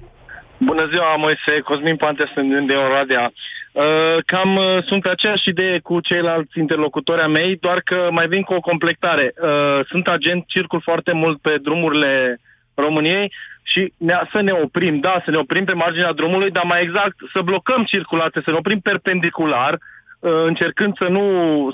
[0.68, 3.32] Bună ziua, Moise, Cosmin Pante, sunt de Oradea.
[3.72, 8.26] Uh, cam uh, sunt pe aceeași idee cu ceilalți interlocutori ai mei, doar că mai
[8.28, 9.32] vin cu o completare.
[9.34, 12.40] Uh, sunt agent, circul foarte mult pe drumurile
[12.74, 16.82] României și ne, să ne oprim, da, să ne oprim pe marginea drumului, dar mai
[16.82, 21.24] exact să blocăm circulația, să ne oprim perpendicular, uh, încercând să nu,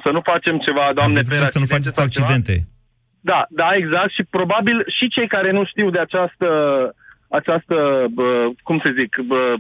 [0.02, 2.54] să nu facem ceva, Doamne, Aveți grijă să nu faceți accidente.
[3.20, 4.10] da, da, exact.
[4.12, 6.48] Și probabil și cei care nu știu de această,
[7.28, 7.74] această
[8.14, 8.28] bă,
[8.62, 9.54] cum să zic, bă,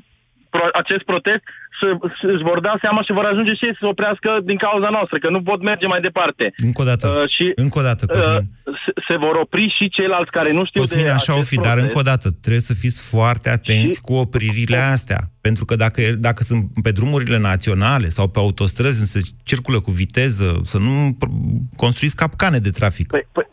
[0.50, 1.42] pro, acest protest,
[1.80, 1.86] să,
[2.20, 4.88] să își vor da seama și vor ajunge și ei să se oprească din cauza
[4.96, 6.44] noastră, că nu pot merge mai departe.
[6.68, 8.34] Încă o dată, Uh, și încă o dată, Cosmin.
[8.64, 11.48] uh, se, se vor opri și ceilalți care nu știu Cosmin, de așa o acest
[11.48, 11.86] fi, dar protest.
[11.86, 15.20] încă o dată, trebuie să fiți foarte atenți cu opririle astea.
[15.40, 19.90] Pentru că dacă, dacă sunt pe drumurile naționale sau pe autostrăzi unde se circulă cu
[19.90, 21.32] viteză, să nu pr-
[21.76, 23.06] construiți capcane de trafic.
[23.06, 23.44] Păi, păi,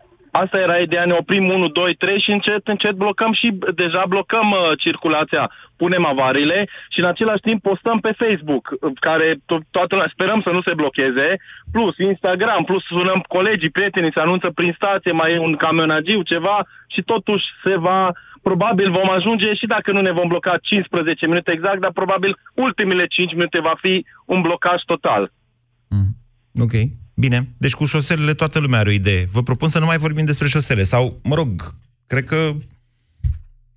[0.42, 4.52] asta era ideea, ne oprim 1, 2, 3 și încet, încet blocăm și deja blocăm
[4.52, 9.92] uh, circulația, punem avariile și în același timp postăm pe Facebook, uh, care to- toată
[9.96, 11.28] lumea, sperăm să nu se blocheze,
[11.72, 16.58] plus Instagram, plus sunăm colegii, prietenii, se anunță prin stație, mai e un camionagiu, ceva
[16.88, 21.52] și totuși se va, probabil vom ajunge și dacă nu ne vom bloca 15 minute
[21.52, 25.32] exact, dar probabil ultimele 5 minute va fi un blocaj total.
[26.62, 26.74] Ok,
[27.14, 27.50] bine.
[27.58, 29.28] Deci cu șoselele toată lumea are o idee.
[29.32, 30.84] Vă propun să nu mai vorbim despre șosele.
[30.84, 31.76] Sau, mă rog,
[32.08, 32.56] cred că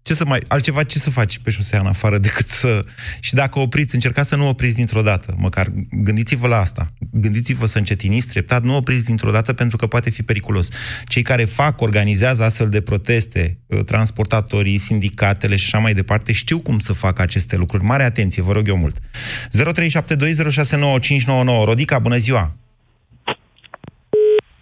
[0.07, 2.85] Ce să mai, altceva ce să faci pe șosea în afară decât să...
[3.21, 5.35] Și dacă opriți, încercați să nu opriți dintr-o dată.
[5.39, 6.93] Măcar gândiți-vă la asta.
[7.11, 10.69] Gândiți-vă să încetiniți treptat, nu opriți dintr-o dată pentru că poate fi periculos.
[11.05, 16.59] Cei care fac, organizează astfel de proteste, uh, transportatorii, sindicatele și așa mai departe, știu
[16.59, 17.85] cum să facă aceste lucruri.
[17.85, 18.99] Mare atenție, vă rog eu mult.
[18.99, 21.65] 0372069599.
[21.65, 22.57] Rodica, bună ziua!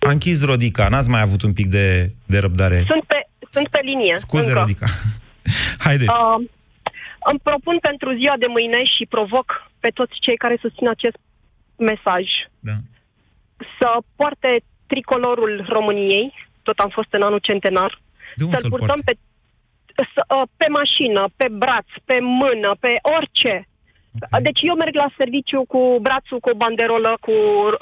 [0.04, 2.84] A închis Rodica, n-ați mai avut un pic de, de răbdare.
[2.86, 4.14] Sunt pe, sunt pe linie.
[4.16, 4.58] Scuze, încă.
[4.58, 4.86] Rodica.
[5.86, 6.10] Haideți.
[6.10, 6.44] Uh,
[7.30, 9.46] îmi propun pentru ziua de mâine și provoc
[9.80, 11.18] pe toți cei care susțin acest
[11.76, 12.24] mesaj
[12.58, 12.76] da.
[13.78, 14.50] să poarte
[14.86, 18.00] tricolorul României, tot am fost în anul centenar,
[18.36, 19.12] De unde să-l să-l purtăm pe,
[20.14, 23.68] să, uh, pe mașină, pe braț, pe mână, pe orice.
[24.14, 24.42] Okay.
[24.42, 27.37] Deci eu merg la serviciu cu brațul, cu o banderolă, cu,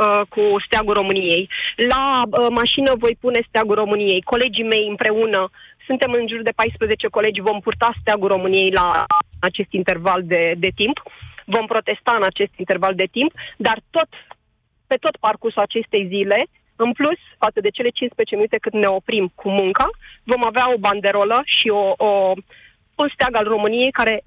[0.05, 1.49] uh, cu steagul României.
[1.88, 4.23] La uh, mașină voi pune steagul României.
[4.23, 5.51] Colegii mei împreună,
[5.87, 8.88] suntem în jur de 14 colegi, vom purta steagul României la
[9.40, 11.03] acest interval de, de timp.
[11.45, 14.09] Vom protesta în acest interval de timp, dar tot,
[14.87, 19.33] pe tot parcursul acestei zile, în plus, față de cele 15 minute cât ne oprim
[19.35, 19.87] cu munca,
[20.23, 22.33] vom avea o banderolă și o, o,
[22.95, 24.25] un steag al României care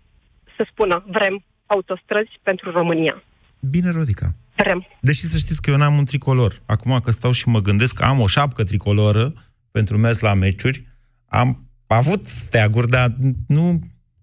[0.55, 3.23] să spună vrem autostrăzi pentru România.
[3.59, 4.35] Bine, Rodica.
[4.55, 4.87] Vrem.
[4.99, 6.61] Deși să știți că eu n-am un tricolor.
[6.65, 9.33] Acum că stau și mă gândesc că am o șapcă tricoloră
[9.71, 10.87] pentru mers la meciuri,
[11.27, 13.15] am avut steaguri, dar
[13.47, 13.79] nu,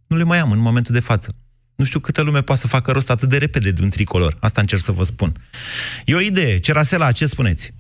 [0.06, 1.34] nu le mai am în momentul de față.
[1.74, 4.36] Nu știu câtă lume poate să facă rost atât de repede de un tricolor.
[4.40, 5.32] Asta încerc să vă spun.
[6.04, 6.58] E o idee.
[6.58, 7.72] Cerasela, ce spuneți?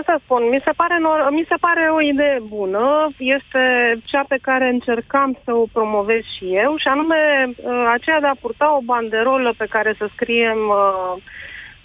[0.00, 2.86] Ce să spun, mi se, pare nor- mi se pare o idee bună,
[3.18, 3.62] este
[4.10, 8.40] cea pe care încercam să o promovez și eu, și anume uh, aceea de a
[8.44, 11.14] purta o banderolă pe care să scriem uh,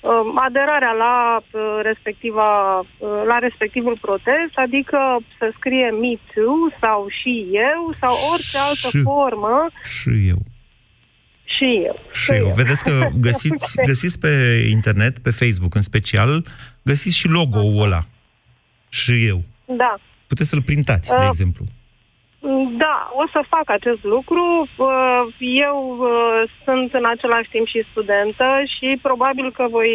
[0.10, 2.49] uh, aderarea la uh, respectiva,
[2.80, 4.99] uh, la respectivul protest, adică
[5.38, 7.34] să scrie Me Too sau și
[7.69, 9.58] eu sau orice altă Și- formă
[9.97, 10.39] Și eu.
[11.56, 11.97] și eu.
[12.21, 12.47] Și eu.
[12.62, 12.95] Vedeți că
[13.28, 14.32] găsiți, găsiți pe
[14.78, 16.32] internet, pe Facebook în special,
[16.89, 18.02] găsiți și logo-ul ăla.
[18.89, 19.39] Și eu.
[19.65, 19.95] Da.
[20.28, 21.63] Puteți să-l printați, de Uh, exemplu.
[22.84, 24.43] Da, o să fac acest lucru.
[24.78, 25.24] Uh,
[25.69, 29.91] Eu uh, sunt în același timp și studentă și probabil că voi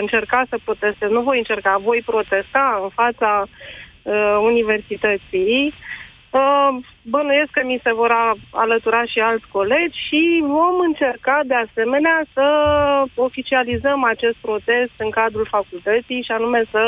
[0.00, 1.10] încerca să protestez.
[1.10, 3.30] Nu voi încerca, voi protesta în fața
[4.02, 5.74] uh, universității.
[6.40, 6.40] Uh,
[7.14, 10.22] Bănuiesc că mi se vor a- alătura și alți colegi și
[10.56, 12.46] vom încerca de asemenea să
[13.28, 16.82] oficializăm acest protest în cadrul facultății și anume să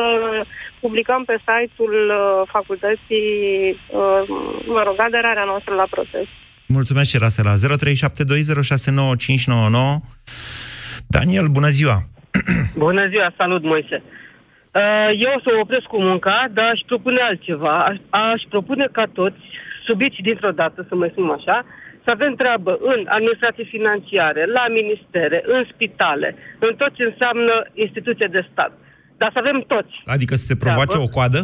[0.85, 2.18] publicăm pe site-ul uh,
[2.56, 3.26] facultății,
[4.00, 4.20] uh,
[4.76, 6.30] mă rog, aderarea noastră la protest.
[6.78, 7.52] Mulțumesc, Cerasela.
[7.54, 7.59] 0372069599.
[11.16, 11.96] Daniel, bună ziua!
[12.87, 14.02] Bună ziua, salut Moise.
[14.78, 17.74] Uh, Eu o să opresc cu munca, dar aș propune altceva.
[17.88, 19.42] Aș, aș propune ca toți,
[19.88, 21.56] subiți dintr-o dată, să mai spun așa,
[22.04, 26.28] să avem treabă în administrații financiare, la ministere, în spitale,
[26.66, 28.72] în tot ce înseamnă instituție de stat.
[29.20, 29.94] Dar să avem toți.
[30.04, 31.08] Adică să se provoace Treabă.
[31.08, 31.40] o coadă?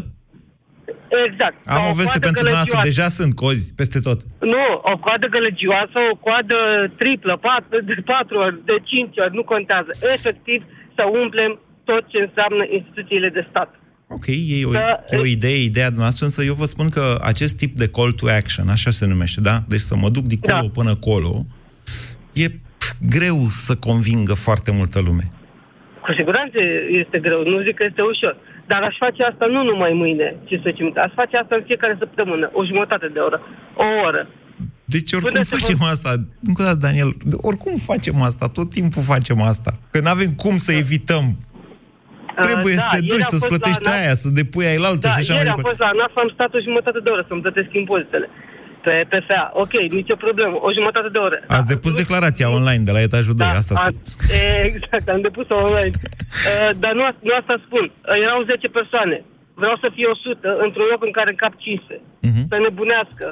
[1.26, 1.56] Exact.
[1.76, 2.76] Am o veste coadă pentru noastră.
[2.76, 2.88] gălăgioasă.
[2.90, 4.18] Deja sunt cozi peste tot.
[4.54, 6.58] Nu, o coadă gălăgioasă, o coadă
[7.00, 9.90] triplă, patru, de patru ori, de cinci ori, nu contează.
[10.16, 10.58] Efectiv,
[10.96, 11.52] să umplem
[11.92, 13.70] tot ce înseamnă instituțiile de stat.
[14.16, 17.54] Ok, e o, Da, e o idee, ideea noastră, însă eu vă spun că acest
[17.56, 19.56] tip de call to action, așa se numește, da?
[19.68, 21.32] Deci să mă duc de colo până colo,
[22.32, 25.24] e pf, greu să convingă foarte multă lume.
[26.04, 26.58] Cu siguranță
[27.02, 28.36] este greu, nu zic că este ușor.
[28.66, 31.00] Dar aș face asta nu numai mâine, 15 minute.
[31.00, 33.38] Aș face asta în fiecare săptămână, o jumătate de oră,
[33.76, 34.22] o oră.
[34.84, 36.10] Deci oricum Până se facem asta.
[36.48, 39.78] Încă o dată, Daniel, oricum facem asta, tot timpul facem asta.
[39.90, 41.36] Că nu avem cum să evităm.
[42.48, 43.98] Trebuie da, să te ieri duci, am să-ți fost la plătești ANAF.
[43.98, 45.68] aia, să depui aia altă Da, și așa mai ieri am departe.
[45.70, 48.28] fost la ANAF, am stat o jumătate de oră să-mi plătesc impozitele
[48.84, 49.42] pe PFA.
[49.62, 51.38] Ok, nicio problemă, o jumătate de oră.
[51.56, 54.02] Ați depus declarația online de la etajul 2, asta Da, A, sunt.
[54.68, 55.94] exact, am depus-o online.
[56.00, 57.84] Uh, dar nu, nu asta spun.
[57.92, 59.16] Uh, erau 10 persoane.
[59.60, 62.00] Vreau să fie 100 într-un loc în care încap 500.
[62.28, 62.42] Mhm.
[62.50, 63.26] Să nebunească.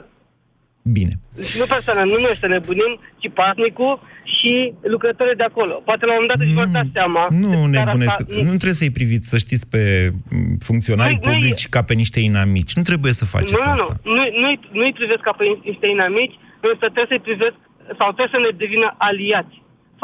[0.83, 1.12] Bine.
[1.37, 3.95] Deci nu persoana, nu noi să nebunim, ci pasnicul
[4.37, 4.53] și
[4.95, 5.75] lucrătorii de acolo.
[5.88, 7.23] Poate la un moment dat își vor da seama.
[7.43, 8.11] Nu că țara nebunesc.
[8.12, 9.83] asta- Nu trebuie să-i priviți, să știți, pe
[10.31, 12.73] m, funcționari Nu-i- nu-i- publici ca pe niște inamici.
[12.79, 13.95] Nu trebuie să faceți nu, nu, asta.
[14.05, 16.37] nu, nu, nu-i, nu-i privesc ca pe niște inamici,
[16.71, 17.57] însă trebuie să-i privesc,
[17.99, 19.55] sau trebuie să ne devină aliați.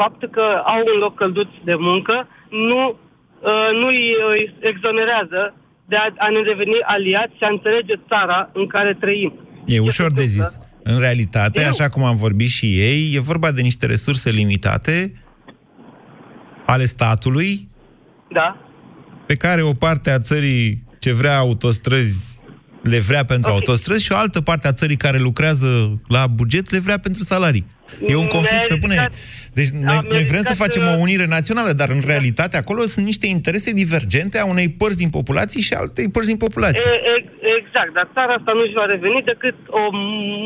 [0.01, 2.15] Faptul că au un loc călduț de muncă
[2.69, 2.81] nu,
[3.51, 5.41] uh, nu-i uh, exonerează
[5.91, 9.31] de a, a ne deveni aliați și a înțelege țara în care trăim.
[9.65, 10.49] E ușor de zis.
[10.89, 15.11] În realitate, așa cum am vorbit și ei, e vorba de niște resurse limitate
[16.65, 17.69] ale statului,
[18.33, 18.57] Da?
[19.25, 22.39] pe care o parte a țării ce vrea autostrăzi
[22.81, 23.59] le vrea pentru okay.
[23.59, 27.65] autostrăzi și o altă parte a țării care lucrează la buget le vrea pentru salarii.
[28.07, 28.95] E un conflict pe bune.
[29.53, 33.27] Deci noi, noi vrem să facem o unire națională, dar în realitate acolo sunt niște
[33.27, 36.81] interese divergente a unei părți din populație și altei părți din populație.
[36.85, 39.83] E, e, exact, dar țara asta nu își va reveni decât o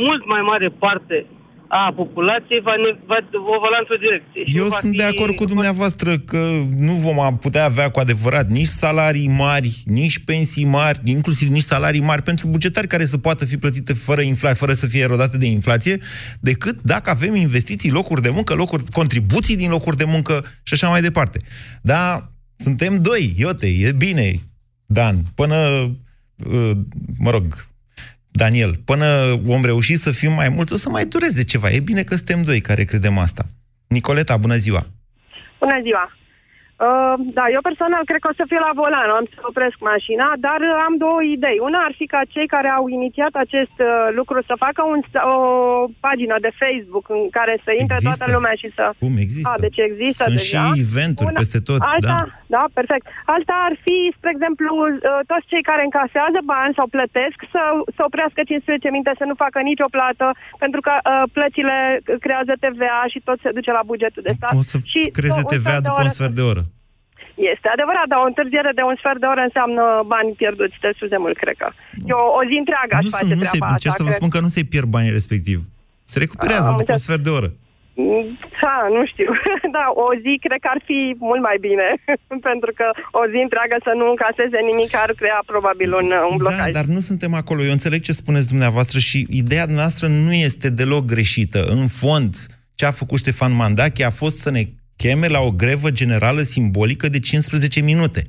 [0.08, 1.26] mult mai mare parte
[1.74, 3.18] a populației va, ne, va,
[3.56, 4.60] o va lua într-o direcție.
[4.62, 6.42] Eu sunt de acord cu dumneavoastră că
[6.78, 12.02] nu vom putea avea cu adevărat nici salarii mari, nici pensii mari, inclusiv nici salarii
[12.02, 15.46] mari pentru bugetari care să poată fi plătite fără inflație, fără să fie erodate de
[15.46, 15.98] inflație,
[16.40, 20.90] decât dacă avem investiții, locuri de muncă, locuri, contribuții din locuri de muncă și așa
[20.90, 21.40] mai departe.
[21.82, 24.34] Da, suntem doi, iote, e bine,
[24.86, 25.56] Dan, până,
[26.52, 26.72] uh,
[27.18, 27.71] mă rog,
[28.32, 29.06] Daniel, până
[29.42, 31.70] vom reuși să fim mai mulți, o să mai dureze ceva.
[31.70, 33.44] E bine că suntem doi care credem asta.
[33.88, 34.86] Nicoleta, bună ziua!
[35.60, 36.21] Bună ziua!
[36.88, 40.28] Uh, da, eu personal cred că o să fiu la volan, am să opresc mașina,
[40.48, 41.58] dar uh, am două idei.
[41.70, 43.90] Una ar fi ca cei care au inițiat acest uh,
[44.20, 45.00] lucru să facă un,
[45.36, 45.40] o
[46.06, 48.10] pagină de Facebook în care să intre există.
[48.10, 48.84] toată lumea și să...
[49.06, 49.54] Cum există?
[49.54, 50.64] A, deci există Sunt deja.
[50.64, 52.22] și eventuri Una, peste tot, alta, da.
[52.56, 53.06] Da, perfect.
[53.36, 57.62] Alta ar fi, spre exemplu, uh, toți cei care încasează bani sau plătesc să,
[57.96, 60.26] să oprească 15 minute, să nu facă nicio plată,
[60.64, 61.78] pentru că uh, plățile
[62.26, 64.52] creează TVA și tot se duce la bugetul de stat.
[64.62, 66.64] O să și creeze TVA după un sfert de oră.
[67.54, 71.20] Este adevărat, dar o întârziere de un sfert de oră înseamnă bani pierduți destul de
[71.24, 71.68] mult, cred că.
[72.14, 74.00] Eu o zi întreagă aș Nu, face sunt, nu se, treaba cer asta.
[74.00, 74.20] să vă cred.
[74.20, 75.58] spun că nu se pierd banii respectiv.
[76.12, 77.04] Se recuperează Am după un înțeles.
[77.08, 77.50] sfert de oră.
[78.64, 79.30] Da, nu știu.
[79.78, 81.00] Da, o zi cred că ar fi
[81.30, 81.88] mult mai bine,
[82.50, 82.86] pentru că
[83.22, 86.58] o zi întreagă să nu încaseze nimic ar crea probabil un, un blocaj.
[86.72, 87.62] Da, dar nu suntem acolo.
[87.64, 91.60] Eu înțeleg ce spuneți dumneavoastră și ideea noastră nu este deloc greșită.
[91.78, 92.32] În fond,
[92.76, 94.62] ce a făcut Ștefan Mandache a fost să ne
[95.02, 98.28] cheme la o grevă generală simbolică de 15 minute.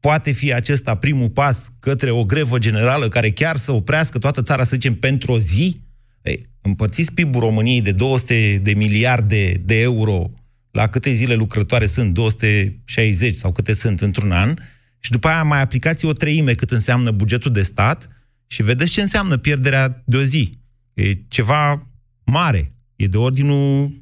[0.00, 4.64] Poate fi acesta primul pas către o grevă generală care chiar să oprească toată țara,
[4.64, 5.80] să zicem, pentru o zi?
[6.22, 10.30] Ei, împărțiți PIB-ul României de 200 de miliarde de euro
[10.70, 14.54] la câte zile lucrătoare sunt, 260 sau câte sunt într-un an,
[14.98, 18.08] și după aia mai aplicați o treime cât înseamnă bugetul de stat
[18.46, 20.58] și vedeți ce înseamnă pierderea de o zi.
[20.94, 21.78] E ceva
[22.24, 22.72] mare.
[22.96, 24.01] E de ordinul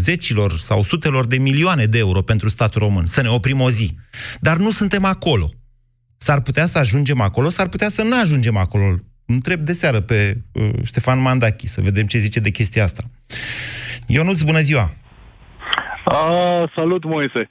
[0.00, 3.06] zecilor sau sutelor de milioane de euro pentru statul român.
[3.06, 3.94] Să ne oprim o zi.
[4.40, 5.50] Dar nu suntem acolo.
[6.16, 8.94] S-ar putea să ajungem acolo, s-ar putea să nu ajungem acolo.
[9.26, 13.02] Întreb de seară pe uh, Ștefan Mandachi să vedem ce zice de chestia asta.
[14.06, 14.90] Ionuț, bună ziua!
[16.04, 17.48] A, salut, Moise!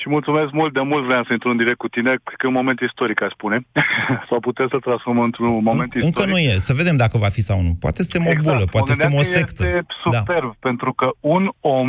[0.00, 2.60] Și mulțumesc mult, de mult vreau să intru în direct cu tine, că e un
[2.60, 3.58] moment istoric, aș spune.
[4.28, 6.18] Sau putem să transformăm într-un moment istoric.
[6.18, 6.52] Încă nu e.
[6.68, 7.72] Să vedem dacă va fi sau nu.
[7.84, 8.70] Poate suntem o bulă, Exact.
[8.76, 9.62] poate Mă suntem o gândeam că sectă.
[9.66, 10.58] Este superb, da.
[10.68, 11.88] pentru că un om,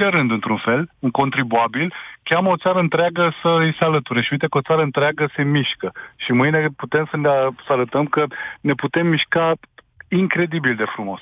[0.00, 1.86] de rând într-un fel, un contribuabil,
[2.22, 4.20] cheamă o țară întreagă să îi se alăture.
[4.22, 5.88] Și uite că o țară întreagă se mișcă.
[6.24, 7.28] Și mâine putem să ne
[7.66, 8.22] să arătăm că
[8.60, 9.52] ne putem mișca
[10.08, 11.20] incredibil de frumos.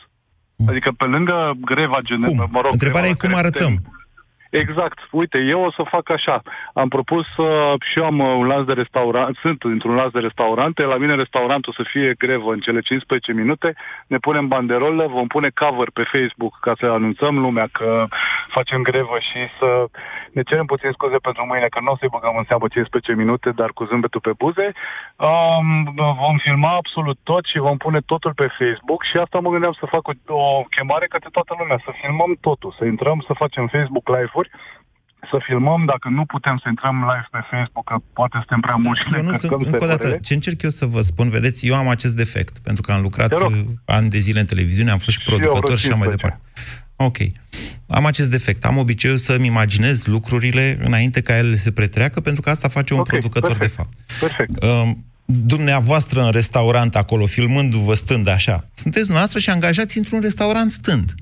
[0.71, 2.73] Adică pe lângă greva generală, mă rog...
[2.73, 3.73] Întrebarea greva e cum la care arătăm.
[3.73, 4.06] suntem-
[4.51, 4.99] Exact.
[5.11, 6.43] Uite, eu o să fac așa.
[6.75, 7.75] Am propus să...
[7.91, 10.83] și eu am uh, un lanț de restaurant, sunt într-un lanț de restaurante.
[10.83, 13.75] La mine restaurantul să fie grevă în cele 15 minute.
[14.07, 18.07] Ne punem banderolă, vom pune cover pe Facebook ca să anunțăm lumea că
[18.49, 19.69] facem grevă și să
[20.33, 23.51] ne cerem puțin scuze pentru mâine că nu o să-i băgăm în seamă 15 minute,
[23.51, 24.67] dar cu zâmbetul pe buze.
[25.29, 25.69] Um,
[26.23, 29.87] vom filma absolut tot și vom pune totul pe Facebook și asta mă gândeam să
[29.95, 34.09] fac o, o chemare către toată lumea, să filmăm totul, să intrăm, să facem Facebook
[34.37, 34.51] live-uri,
[35.31, 39.01] să filmăm, dacă nu putem să intrăm live pe Facebook, că poate suntem prea mulți
[39.03, 40.19] și ne Eu nu, încărcăm încă o dată, serverele.
[40.29, 43.29] ce încerc eu să vă spun, vedeți, eu am acest defect, pentru că am lucrat
[43.29, 43.51] Te rog.
[43.53, 45.97] uh, ani de zile în televiziune, am fost și Și eu producător vreo și așa
[45.97, 46.17] mai 15.
[46.17, 46.41] departe.
[47.09, 47.17] Ok.
[47.99, 48.65] Am acest defect.
[48.65, 52.99] Am obiceiul să-mi imaginez lucrurile înainte ca ele să pretreacă, pentru că asta face un
[53.01, 53.71] Ok, producător perfect.
[53.71, 53.93] de fapt.
[54.21, 54.63] Perfect.
[54.63, 61.15] Um, dumneavoastră în restaurant acolo, filmându-vă stând așa, sunteți noastră și angajați într-un restaurant stând.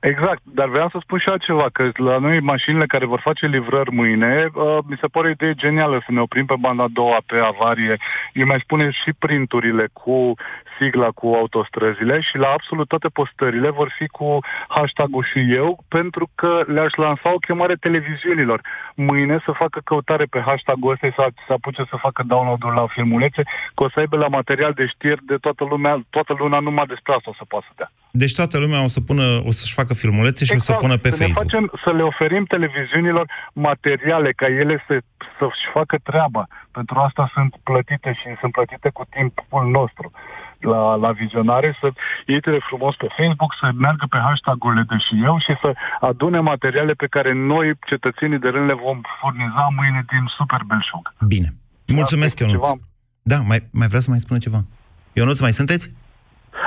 [0.00, 3.94] Exact, dar vreau să spun și altceva, că la noi mașinile care vor face livrări
[3.94, 7.18] mâine, uh, mi se pare o idee genială să ne oprim pe banda a doua
[7.26, 7.96] pe avarie.
[8.32, 10.34] Eu mai spune și printurile cu
[10.80, 14.38] sigla cu autostrăzile și la absolut toate postările vor fi cu
[14.68, 18.60] hashtag-ul și eu, pentru că le-aș lansa o chemare televiziunilor.
[18.94, 22.86] Mâine să facă căutare pe hashtag-ul ăsta și să, să apuce să facă download-ul la
[22.94, 23.42] filmulețe,
[23.74, 27.12] că o să aibă la material de știri de toată lumea, toată luna numai despre
[27.12, 27.90] asta o să poată să dea.
[28.10, 31.08] Deci toată lumea o să pună, o să-și facă filmulețe și o să pună pe
[31.08, 31.16] Exact.
[31.16, 31.50] să ne Facebook.
[31.50, 34.94] facem, să le oferim televiziunilor materiale ca ele să,
[35.38, 36.42] să-și facă treaba.
[36.72, 40.12] Pentru asta sunt plătite și sunt plătite cu timpul nostru
[40.60, 41.88] la, la vizionare, să
[42.26, 46.92] intre frumos pe Facebook, să meargă pe hashtag-urile de și eu și să adune materiale
[46.92, 51.14] pe care noi, cetățenii de rând, le vom furniza mâine din Super Belșug.
[51.26, 51.48] Bine.
[51.86, 52.66] Mulțumesc, Da, Ionuț.
[52.66, 52.78] ceva-
[53.22, 54.60] Da, mai, mai vrea să mai spună ceva?
[55.12, 55.98] Ionuț, mai sunteți?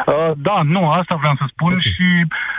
[0.08, 1.79] Uh, da, nu, asta vreau să spun okay.
[1.93, 2.08] și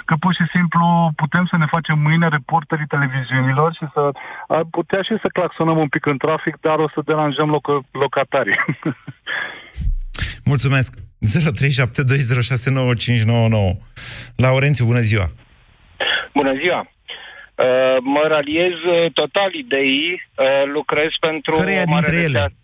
[0.04, 4.10] că pur și simplu putem să ne facem mâine reporterii televiziunilor și să
[4.48, 8.58] ar putea și să claxonăm un pic în trafic, dar o să deranjăm loc- locatarii.
[10.52, 10.94] Mulțumesc!
[11.20, 11.26] 0372069599
[14.36, 15.30] Laurențiu, bună ziua!
[16.34, 16.80] Bună ziua!
[17.54, 21.56] Uh, mă raliez uh, total ideii, uh, lucrez pentru...
[21.56, 22.54] Căreia dintre ele?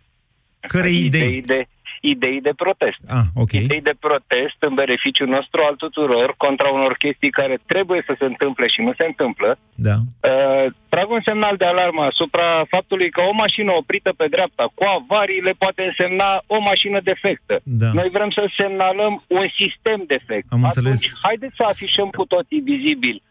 [0.61, 1.21] Care idei?
[1.21, 1.69] idei de,
[2.01, 3.01] idei de protest.
[3.09, 3.53] Ah, ok.
[3.53, 8.25] Idei de protest în beneficiul nostru al tuturor contra unor chestii care trebuie să se
[8.25, 9.59] întâmple și nu se întâmplă.
[9.75, 9.97] Da.
[10.31, 14.85] Uh, trag un semnal de alarmă asupra faptului că o mașină oprită pe dreapta cu
[14.99, 17.55] avariile poate însemna o mașină defectă.
[17.63, 17.91] Da.
[17.93, 20.47] Noi vrem să semnalăm un sistem defect.
[20.51, 21.19] Am Atunci, înțeles.
[21.23, 23.23] haideți să afișăm cu toții vizibil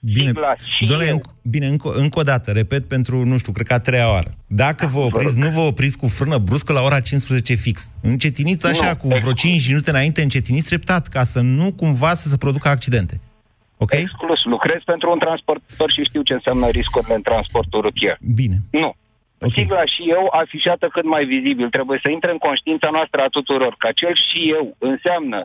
[0.00, 1.16] Bine, sigla și Doamne, eu.
[1.16, 4.30] înc- bine încă, încă o dată, repet pentru, nu știu, cred că a treia oară.
[4.46, 7.96] Dacă vă opriți, nu vă opriți cu frână bruscă la ora 15 fix.
[8.02, 12.28] Încetiniți așa, Nu, cu vreo 5 minute înainte, încetiniți treptat, ca să nu cumva să
[12.28, 13.20] se producă accidente.
[13.76, 13.92] Ok?
[13.92, 14.44] Exclus.
[14.44, 18.16] Lucrez pentru un transportator și știu ce înseamnă riscurile în transportul rutier.
[18.34, 18.56] Bine.
[18.70, 18.94] Nu.
[19.40, 19.62] Okay.
[19.62, 21.68] Sigla și eu afișată cât mai vizibil.
[21.76, 25.38] Trebuie să intre în conștiința noastră a tuturor că acel și eu înseamnă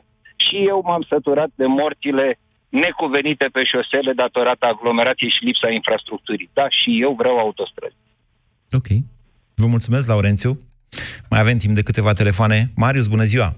[0.44, 2.38] și eu m-am săturat de morțile
[2.82, 6.50] necuvenite pe șosele datorată aglomerației și lipsa infrastructurii.
[6.52, 7.96] Da, și eu vreau autostrăzi.
[8.78, 8.88] Ok.
[9.54, 10.52] Vă mulțumesc, Laurențiu.
[11.30, 12.58] Mai avem timp de câteva telefoane.
[12.76, 13.48] Marius, bună ziua!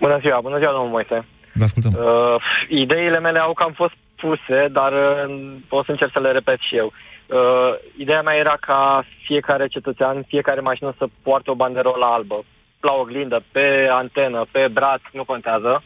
[0.00, 1.26] Bună ziua, bună ziua, domnul Moise.
[1.54, 1.92] Vă ascultăm.
[1.92, 2.36] Uh,
[2.68, 6.76] ideile mele au cam fost puse, dar uh, o să încerc să le repet și
[6.76, 6.92] eu.
[7.26, 12.44] Uh, ideea mea era ca fiecare cetățean, fiecare mașină să poarte o banderolă albă.
[12.80, 15.82] La oglindă, pe antenă, pe braț, nu contează,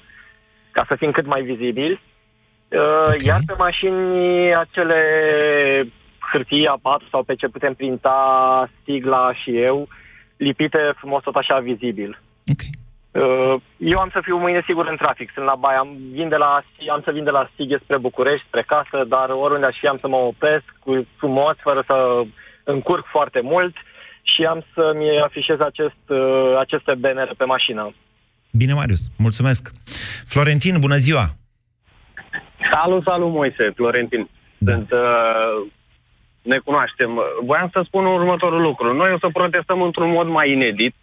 [0.70, 2.00] ca să fim cât mai vizibili.
[2.74, 3.18] Uh, okay.
[3.24, 5.00] Iar pe mașini acele
[6.32, 8.18] hârtii A4 sau pe ce putem printa
[8.84, 9.88] sigla și eu,
[10.36, 12.20] lipite frumos tot așa vizibil.
[13.10, 15.30] Uh, Eu am să fiu mâine sigur în trafic.
[15.34, 16.62] Sunt la Baia, am, vin de la,
[16.92, 19.98] am să vin de la Sighe spre București, spre casă, dar oriunde aș fi am
[20.00, 21.96] să mă opresc cu frumos, fără să
[22.64, 23.74] încurc foarte mult
[24.22, 27.94] și am să-mi afișez acest, uh, aceste bannere pe mașină.
[28.50, 29.02] Bine, Marius.
[29.18, 29.72] Mulțumesc.
[30.26, 31.24] Florentin, bună ziua!
[32.72, 34.28] Salut, salut, Moise, Florentin.
[34.58, 34.72] Da.
[34.72, 35.70] Sunt, uh,
[36.42, 37.10] ne cunoaștem.
[37.44, 38.94] Voiam să spun următorul lucru.
[38.94, 40.94] Noi o să protestăm într-un mod mai inedit,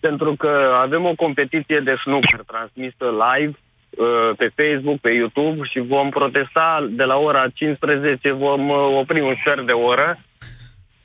[0.00, 5.78] pentru că avem o competiție de snooker transmisă live uh, pe Facebook, pe YouTube și
[5.80, 10.18] vom protesta de la ora 15, vom uh, opri un sfert de oră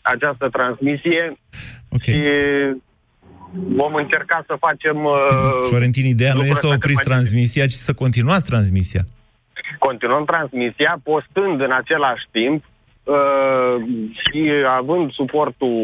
[0.02, 1.38] această transmisie
[1.90, 2.16] okay.
[2.16, 2.22] și
[3.80, 5.04] vom încerca să facem...
[5.04, 8.46] Uh, Florentin, ideea nu e lucruri să astea cât opriți mai transmisia, ci să continuați
[8.46, 9.04] transmisia.
[9.80, 12.64] Continuăm transmisia, postând în același timp
[13.04, 13.76] uh,
[14.24, 14.40] și
[14.80, 15.76] având suportul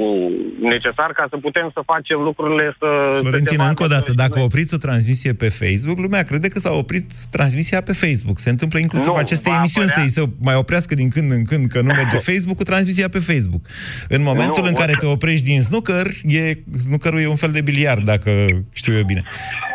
[0.62, 2.88] necesar ca să putem să facem lucrurile să...
[3.20, 4.44] Florentin, să se încă o vadă dată, și dacă noi.
[4.44, 8.38] opriți o transmisie pe Facebook, lumea crede că s-a oprit transmisia pe Facebook.
[8.40, 11.44] Se întâmplă inclusiv Nu, aceste va emisiuni apărea- să-i se mai oprească din când în
[11.44, 13.62] când că nu merge Facebook cu transmisia pe Facebook.
[14.10, 17.52] În momentul Nu, în care o- te oprești din snooker, e, snookerul e un fel
[17.52, 18.32] de biliard, dacă
[18.72, 19.24] știu eu bine.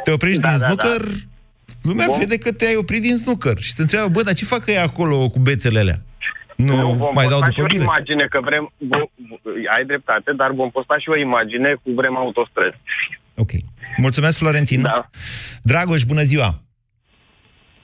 [0.04, 1.00] Te oprești Da, din da, snooker,
[1.88, 4.62] lumea Vom- vede că te-ai oprit din snooker și se întreabă, bă, dar ce fac
[4.66, 5.98] ei acolo cu bețele alea?
[6.56, 7.82] Nu, Nu, vom mai dau posta după și o bile?
[7.82, 8.64] imagine că vrem...
[8.92, 9.04] Vom,
[9.74, 12.76] ai dreptate, dar vom posta și o imagine cu vrem autostrăzi.
[13.36, 13.50] Ok.
[13.96, 14.82] Mulțumesc, Florentin.
[14.82, 15.00] Da.
[15.62, 16.50] Dragoș, bună ziua!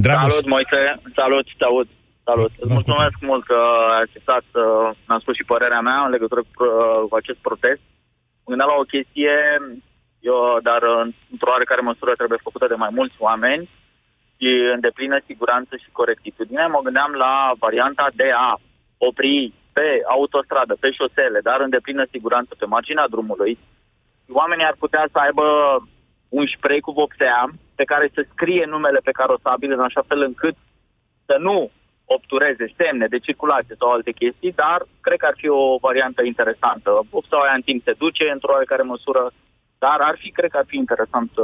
[0.06, 0.80] Dragoș, Salut, Moise.
[1.20, 1.88] Salut, te aud.
[2.28, 2.52] Salut.
[2.62, 3.58] Îți mulțumesc mult că
[3.94, 4.62] ai acceptat să
[5.06, 7.82] mi-am spus și părerea mea în legătură cu, uh, cu acest protest.
[8.42, 9.34] Mă gândeam la o chestie,
[10.30, 10.38] eu,
[10.68, 11.02] dar uh,
[11.34, 13.62] într-o oarecare măsură trebuie făcută de mai mulți oameni
[14.40, 16.66] și în deplină siguranță și corectitudine.
[16.66, 18.54] Mă gândeam la varianta de a
[18.98, 23.58] opri pe autostradă, pe șosele, dar în deplină siguranță pe marginea drumului.
[24.32, 25.46] Oamenii ar putea să aibă
[26.28, 30.56] un spray cu vopsea pe care să scrie numele pe carosabil în așa fel încât
[31.26, 31.70] să nu
[32.04, 36.90] obtureze semne de circulație sau alte chestii, dar cred că ar fi o variantă interesantă.
[37.10, 39.30] Vopseaua aia în timp se duce într-o oarecare măsură,
[39.78, 41.42] dar ar fi, cred că ar fi interesant să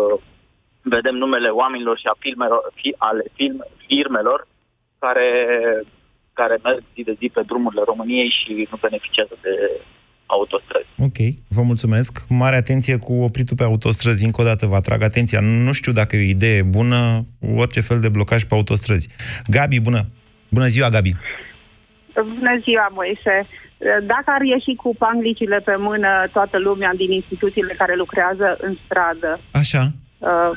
[0.94, 4.48] vedem numele oamenilor și a filmelor, fi, ale film, firmelor
[4.98, 5.30] care,
[6.32, 9.54] care merg zi de zi pe drumurile României și nu beneficiază de
[10.26, 10.86] autostrăzi.
[10.98, 11.18] Ok,
[11.48, 12.12] vă mulțumesc.
[12.28, 14.24] Mare atenție cu opritul pe autostrăzi.
[14.24, 15.40] Încă o dată vă atrag atenția.
[15.40, 16.98] Nu știu dacă e o idee bună
[17.56, 19.08] orice fel de blocaj pe autostrăzi.
[19.50, 20.00] Gabi, bună!
[20.48, 21.12] Bună ziua, Gabi!
[22.14, 23.46] Bună ziua, Moise.
[24.02, 29.40] Dacă ar ieși cu panglicile pe mână toată lumea din instituțiile care lucrează în stradă,
[29.52, 29.82] Așa,
[30.18, 30.50] uh,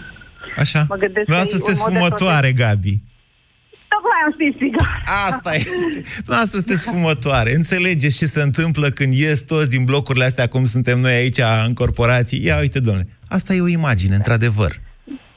[0.58, 0.86] așa.
[0.90, 2.96] mă gândesc că Dumneavoastră e un sunteți mod de fumătoare, Gabi.
[3.94, 4.88] tocmai am strigat.
[5.30, 5.98] Asta este.
[6.16, 7.54] Dumneavoastră sunteți fumătoare.
[7.54, 11.74] Înțelegeți ce se întâmplă când ies toți din blocurile astea, cum suntem noi aici în
[11.74, 12.46] corporații?
[12.46, 14.72] Ia uite, domnule, asta e o imagine, într-adevăr.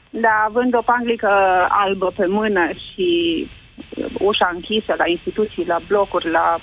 [0.09, 1.31] Da, având o panglică
[1.69, 3.07] albă pe mână și
[4.29, 6.61] ușa închisă la instituții, la blocuri, la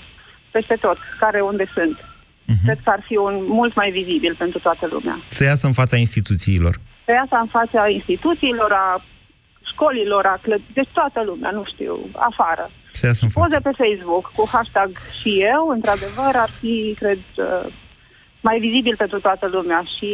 [0.50, 1.96] peste tot, care unde sunt.
[1.98, 2.64] Uh-huh.
[2.64, 5.16] Cred că ar fi un mult mai vizibil pentru toată lumea.
[5.28, 6.74] Să iasă în fața instituțiilor.
[7.10, 8.88] Să iasă în fața instituțiilor, a
[9.72, 10.56] școlilor, a clă...
[10.78, 11.94] deci toată lumea, nu știu,
[12.30, 12.64] afară.
[12.98, 13.40] Să iasă în față.
[13.40, 14.90] Poze pe Facebook cu hashtag
[15.20, 17.66] și eu, într-adevăr, ar fi, cred, uh,
[18.46, 20.08] mai vizibil pentru toată lumea și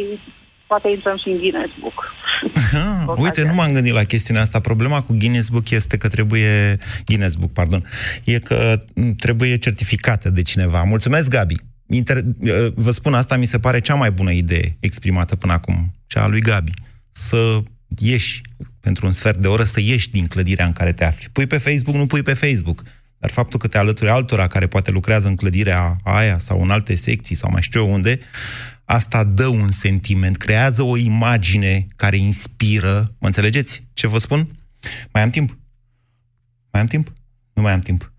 [0.69, 1.97] poate intrăm și în Guinness Book.
[2.83, 4.59] Ah, uite, nu m-am gândit la chestiunea asta.
[4.59, 6.77] Problema cu Guinness Book este că trebuie...
[7.05, 7.81] Guinness Book, pardon.
[8.25, 8.59] E că
[9.25, 10.83] trebuie certificată de cineva.
[10.83, 11.55] Mulțumesc, Gabi.
[11.87, 12.17] Inter...
[12.75, 15.75] Vă spun, asta mi se pare cea mai bună idee exprimată până acum,
[16.07, 16.71] cea a lui Gabi.
[17.17, 17.63] Să
[17.97, 18.41] ieși
[18.79, 21.29] pentru un sfert de oră, să ieși din clădirea în care te afli.
[21.31, 22.83] Pui pe Facebook, nu pui pe Facebook.
[23.17, 26.95] Dar faptul că te alături altora care poate lucrează în clădirea aia sau în alte
[26.95, 28.19] secții sau mai știu eu unde,
[28.85, 33.15] asta dă un sentiment, creează o imagine care inspiră.
[33.19, 34.47] Mă înțelegeți ce vă spun?
[35.11, 35.57] Mai am timp?
[36.71, 37.13] Mai am timp?
[37.53, 38.11] Nu mai am timp.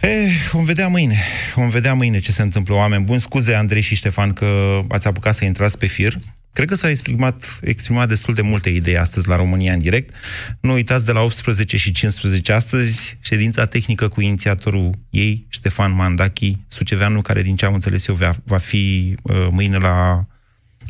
[0.00, 1.16] Eh, vom vedea mâine.
[1.54, 3.20] Vom vedea mâine ce se întâmplă, oameni buni.
[3.20, 6.18] Scuze, Andrei și Ștefan, că ați apucat să intrați pe fir.
[6.52, 10.14] Cred că s-a exprimat, exprimat destul de multe idei astăzi la România în direct.
[10.60, 16.56] Nu uitați de la 18 și 15 astăzi ședința tehnică cu inițiatorul ei, Ștefan Mandachi,
[16.68, 20.26] Suceveanu, care din ce am înțeles eu va fi uh, mâine la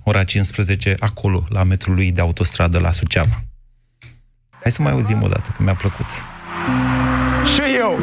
[0.03, 3.45] ora 15 acolo, la metrul lui de autostradă la Suceava.
[4.63, 6.07] Hai să mai auzim o dată, că mi-a plăcut.
[7.55, 7.99] Și eu!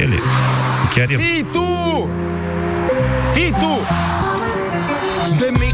[0.00, 0.18] El e.
[0.94, 1.18] Chiar el.
[1.18, 2.08] Fii tu!
[3.34, 3.80] Fii tu!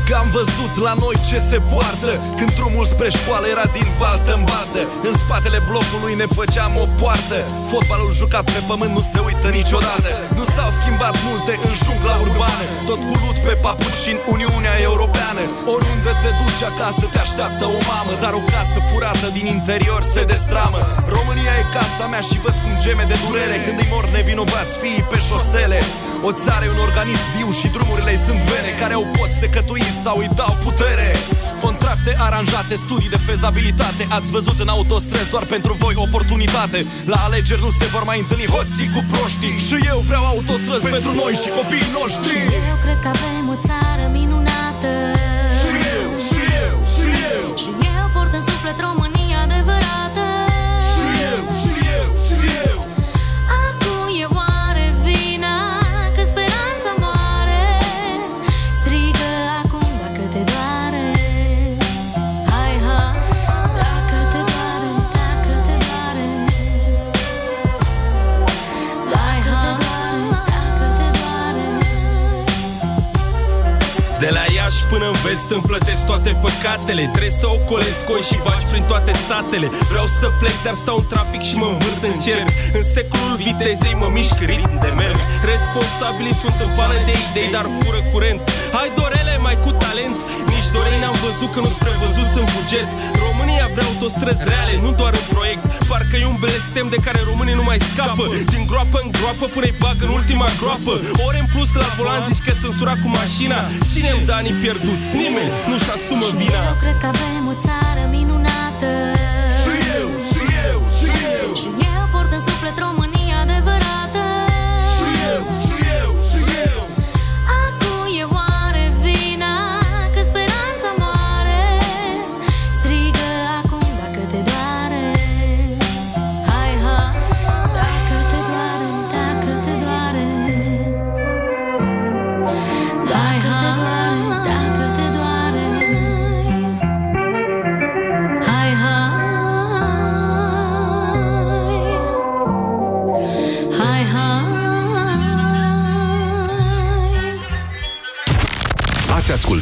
[0.06, 2.10] De mic am văzut la noi ce se poartă.
[2.38, 4.82] Când drumul spre școală era din baltă în baltă.
[5.08, 7.38] În spatele blocului ne făceam o poartă.
[7.70, 10.10] Fotbalul jucat pe pământ nu se uită niciodată.
[10.38, 12.64] Nu s-au schimbat multe în jungla urbană.
[12.88, 15.42] Tot cu lut pe papuci și în Uniunea Europeană.
[15.74, 18.12] Oriunde te duci acasă te așteaptă o mamă.
[18.24, 20.80] Dar o casă furată din interior se destramă.
[21.16, 23.56] România e casa mea și văd cum geme de durere.
[23.64, 25.78] Când îi mor nevinovați fiii pe șosele
[26.22, 30.16] O țară e un organism viu și drumurile sunt vene Care o pot secătui sau
[30.18, 31.10] îi dau putere.
[31.60, 34.06] Contracte aranjate, studii de fezabilitate.
[34.08, 36.86] Ați văzut în autostrăzi doar pentru voi oportunitate.
[37.04, 39.58] La alegeri nu se vor mai întâlni hoții cu proștii.
[39.68, 42.36] Și eu vreau autostrăzi pentru, pentru noi și copiii noștri.
[42.38, 44.45] Și eu cred că avem o țară minunată
[75.26, 78.84] Iași până în vest îmi plătesc toate păcatele Trebuie să ocolesc coi și vaci prin
[78.90, 79.68] toate satele.
[79.92, 82.38] Vreau să plec, dar stau în trafic și mă învârt în cer
[82.78, 85.18] În secolul vitezei mă mișc ritm de merg.
[85.52, 88.40] Responsabilii sunt în pană de idei, dar fură curent
[88.76, 90.16] Hai dorele mai cu talent.
[90.52, 92.88] Nici dorei n-am văzut că nu-s prevăzuți în buget.
[93.26, 95.64] România vrea autostrăzi reale, nu doar în proiect.
[95.90, 98.24] Parcă e un blestem de care românii nu mai scapă.
[98.54, 100.94] Din groapă în groapă până-i bag în ultima groapă.
[101.26, 103.58] Ore în plus la volan zici că sunt surat cu mașina.
[103.92, 105.06] Cine îmi dă anii pierduți?
[105.22, 106.60] Nimeni nu-și asumă vina.
[106.70, 108.88] Eu cred că avem o țară minunată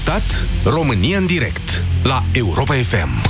[0.07, 3.23] ascultat România în direct la Europa FM.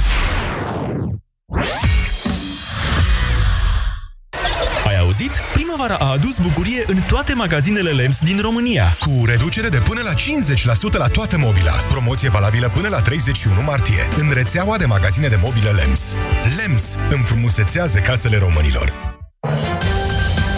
[4.87, 5.31] Ai auzit?
[5.53, 8.85] Primăvara a adus bucurie în toate magazinele LEMS din România.
[9.01, 11.72] Cu reducere de până la 50% la toată mobila.
[11.89, 14.09] Promoție valabilă până la 31 martie.
[14.18, 16.14] În rețeaua de magazine de mobile LEMS.
[16.57, 18.93] LEMS înfrumusețează casele românilor.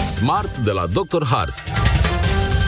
[0.06, 1.24] Smart de la Dr.
[1.24, 1.75] Hart.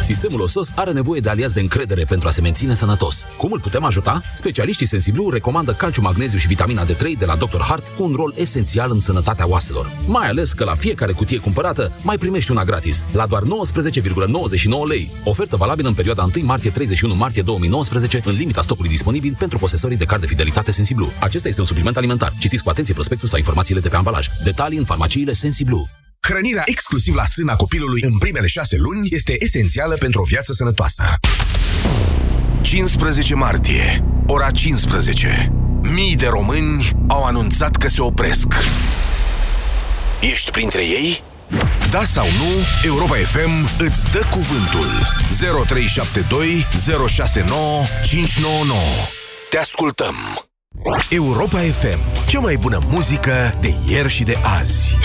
[0.09, 3.25] Sistemul osos are nevoie de aliați de încredere pentru a se menține sănătos.
[3.37, 4.23] Cum îl putem ajuta?
[4.35, 7.61] Specialiștii Sensiblu recomandă calciu, magneziu și vitamina D3 de la Dr.
[7.61, 9.93] Hart cu un rol esențial în sănătatea oaselor.
[10.07, 13.49] Mai ales că la fiecare cutie cumpărată mai primești una gratis, la doar 19,99
[14.89, 15.11] lei.
[15.25, 20.05] Ofertă valabilă în perioada 1 martie-31 martie 2019, în limita stocului disponibil pentru posesorii de
[20.05, 21.13] card de fidelitate Sensiblu.
[21.21, 22.33] Acesta este un supliment alimentar.
[22.39, 24.29] Citiți cu atenție prospectul sau informațiile de pe ambalaj.
[24.45, 25.89] Detalii în farmaciile Sensiblu.
[26.21, 31.05] Hrănirea exclusiv la sâna copilului în primele șase luni este esențială pentru o viață sănătoasă.
[32.61, 35.53] 15 martie, ora 15.
[35.83, 38.47] Mii de români au anunțat că se opresc.
[40.21, 41.23] Ești printre ei?
[41.91, 42.51] Da sau nu,
[42.85, 45.09] Europa FM îți dă cuvântul.
[45.67, 46.67] 0372
[47.09, 48.81] 069 599.
[49.51, 50.48] Te ascultăm.
[51.11, 54.97] Europa FM, cea mai bună muzică de ieri și de azi.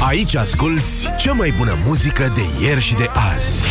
[0.00, 3.66] Aici asculti cea mai bună muzică de ieri și de azi.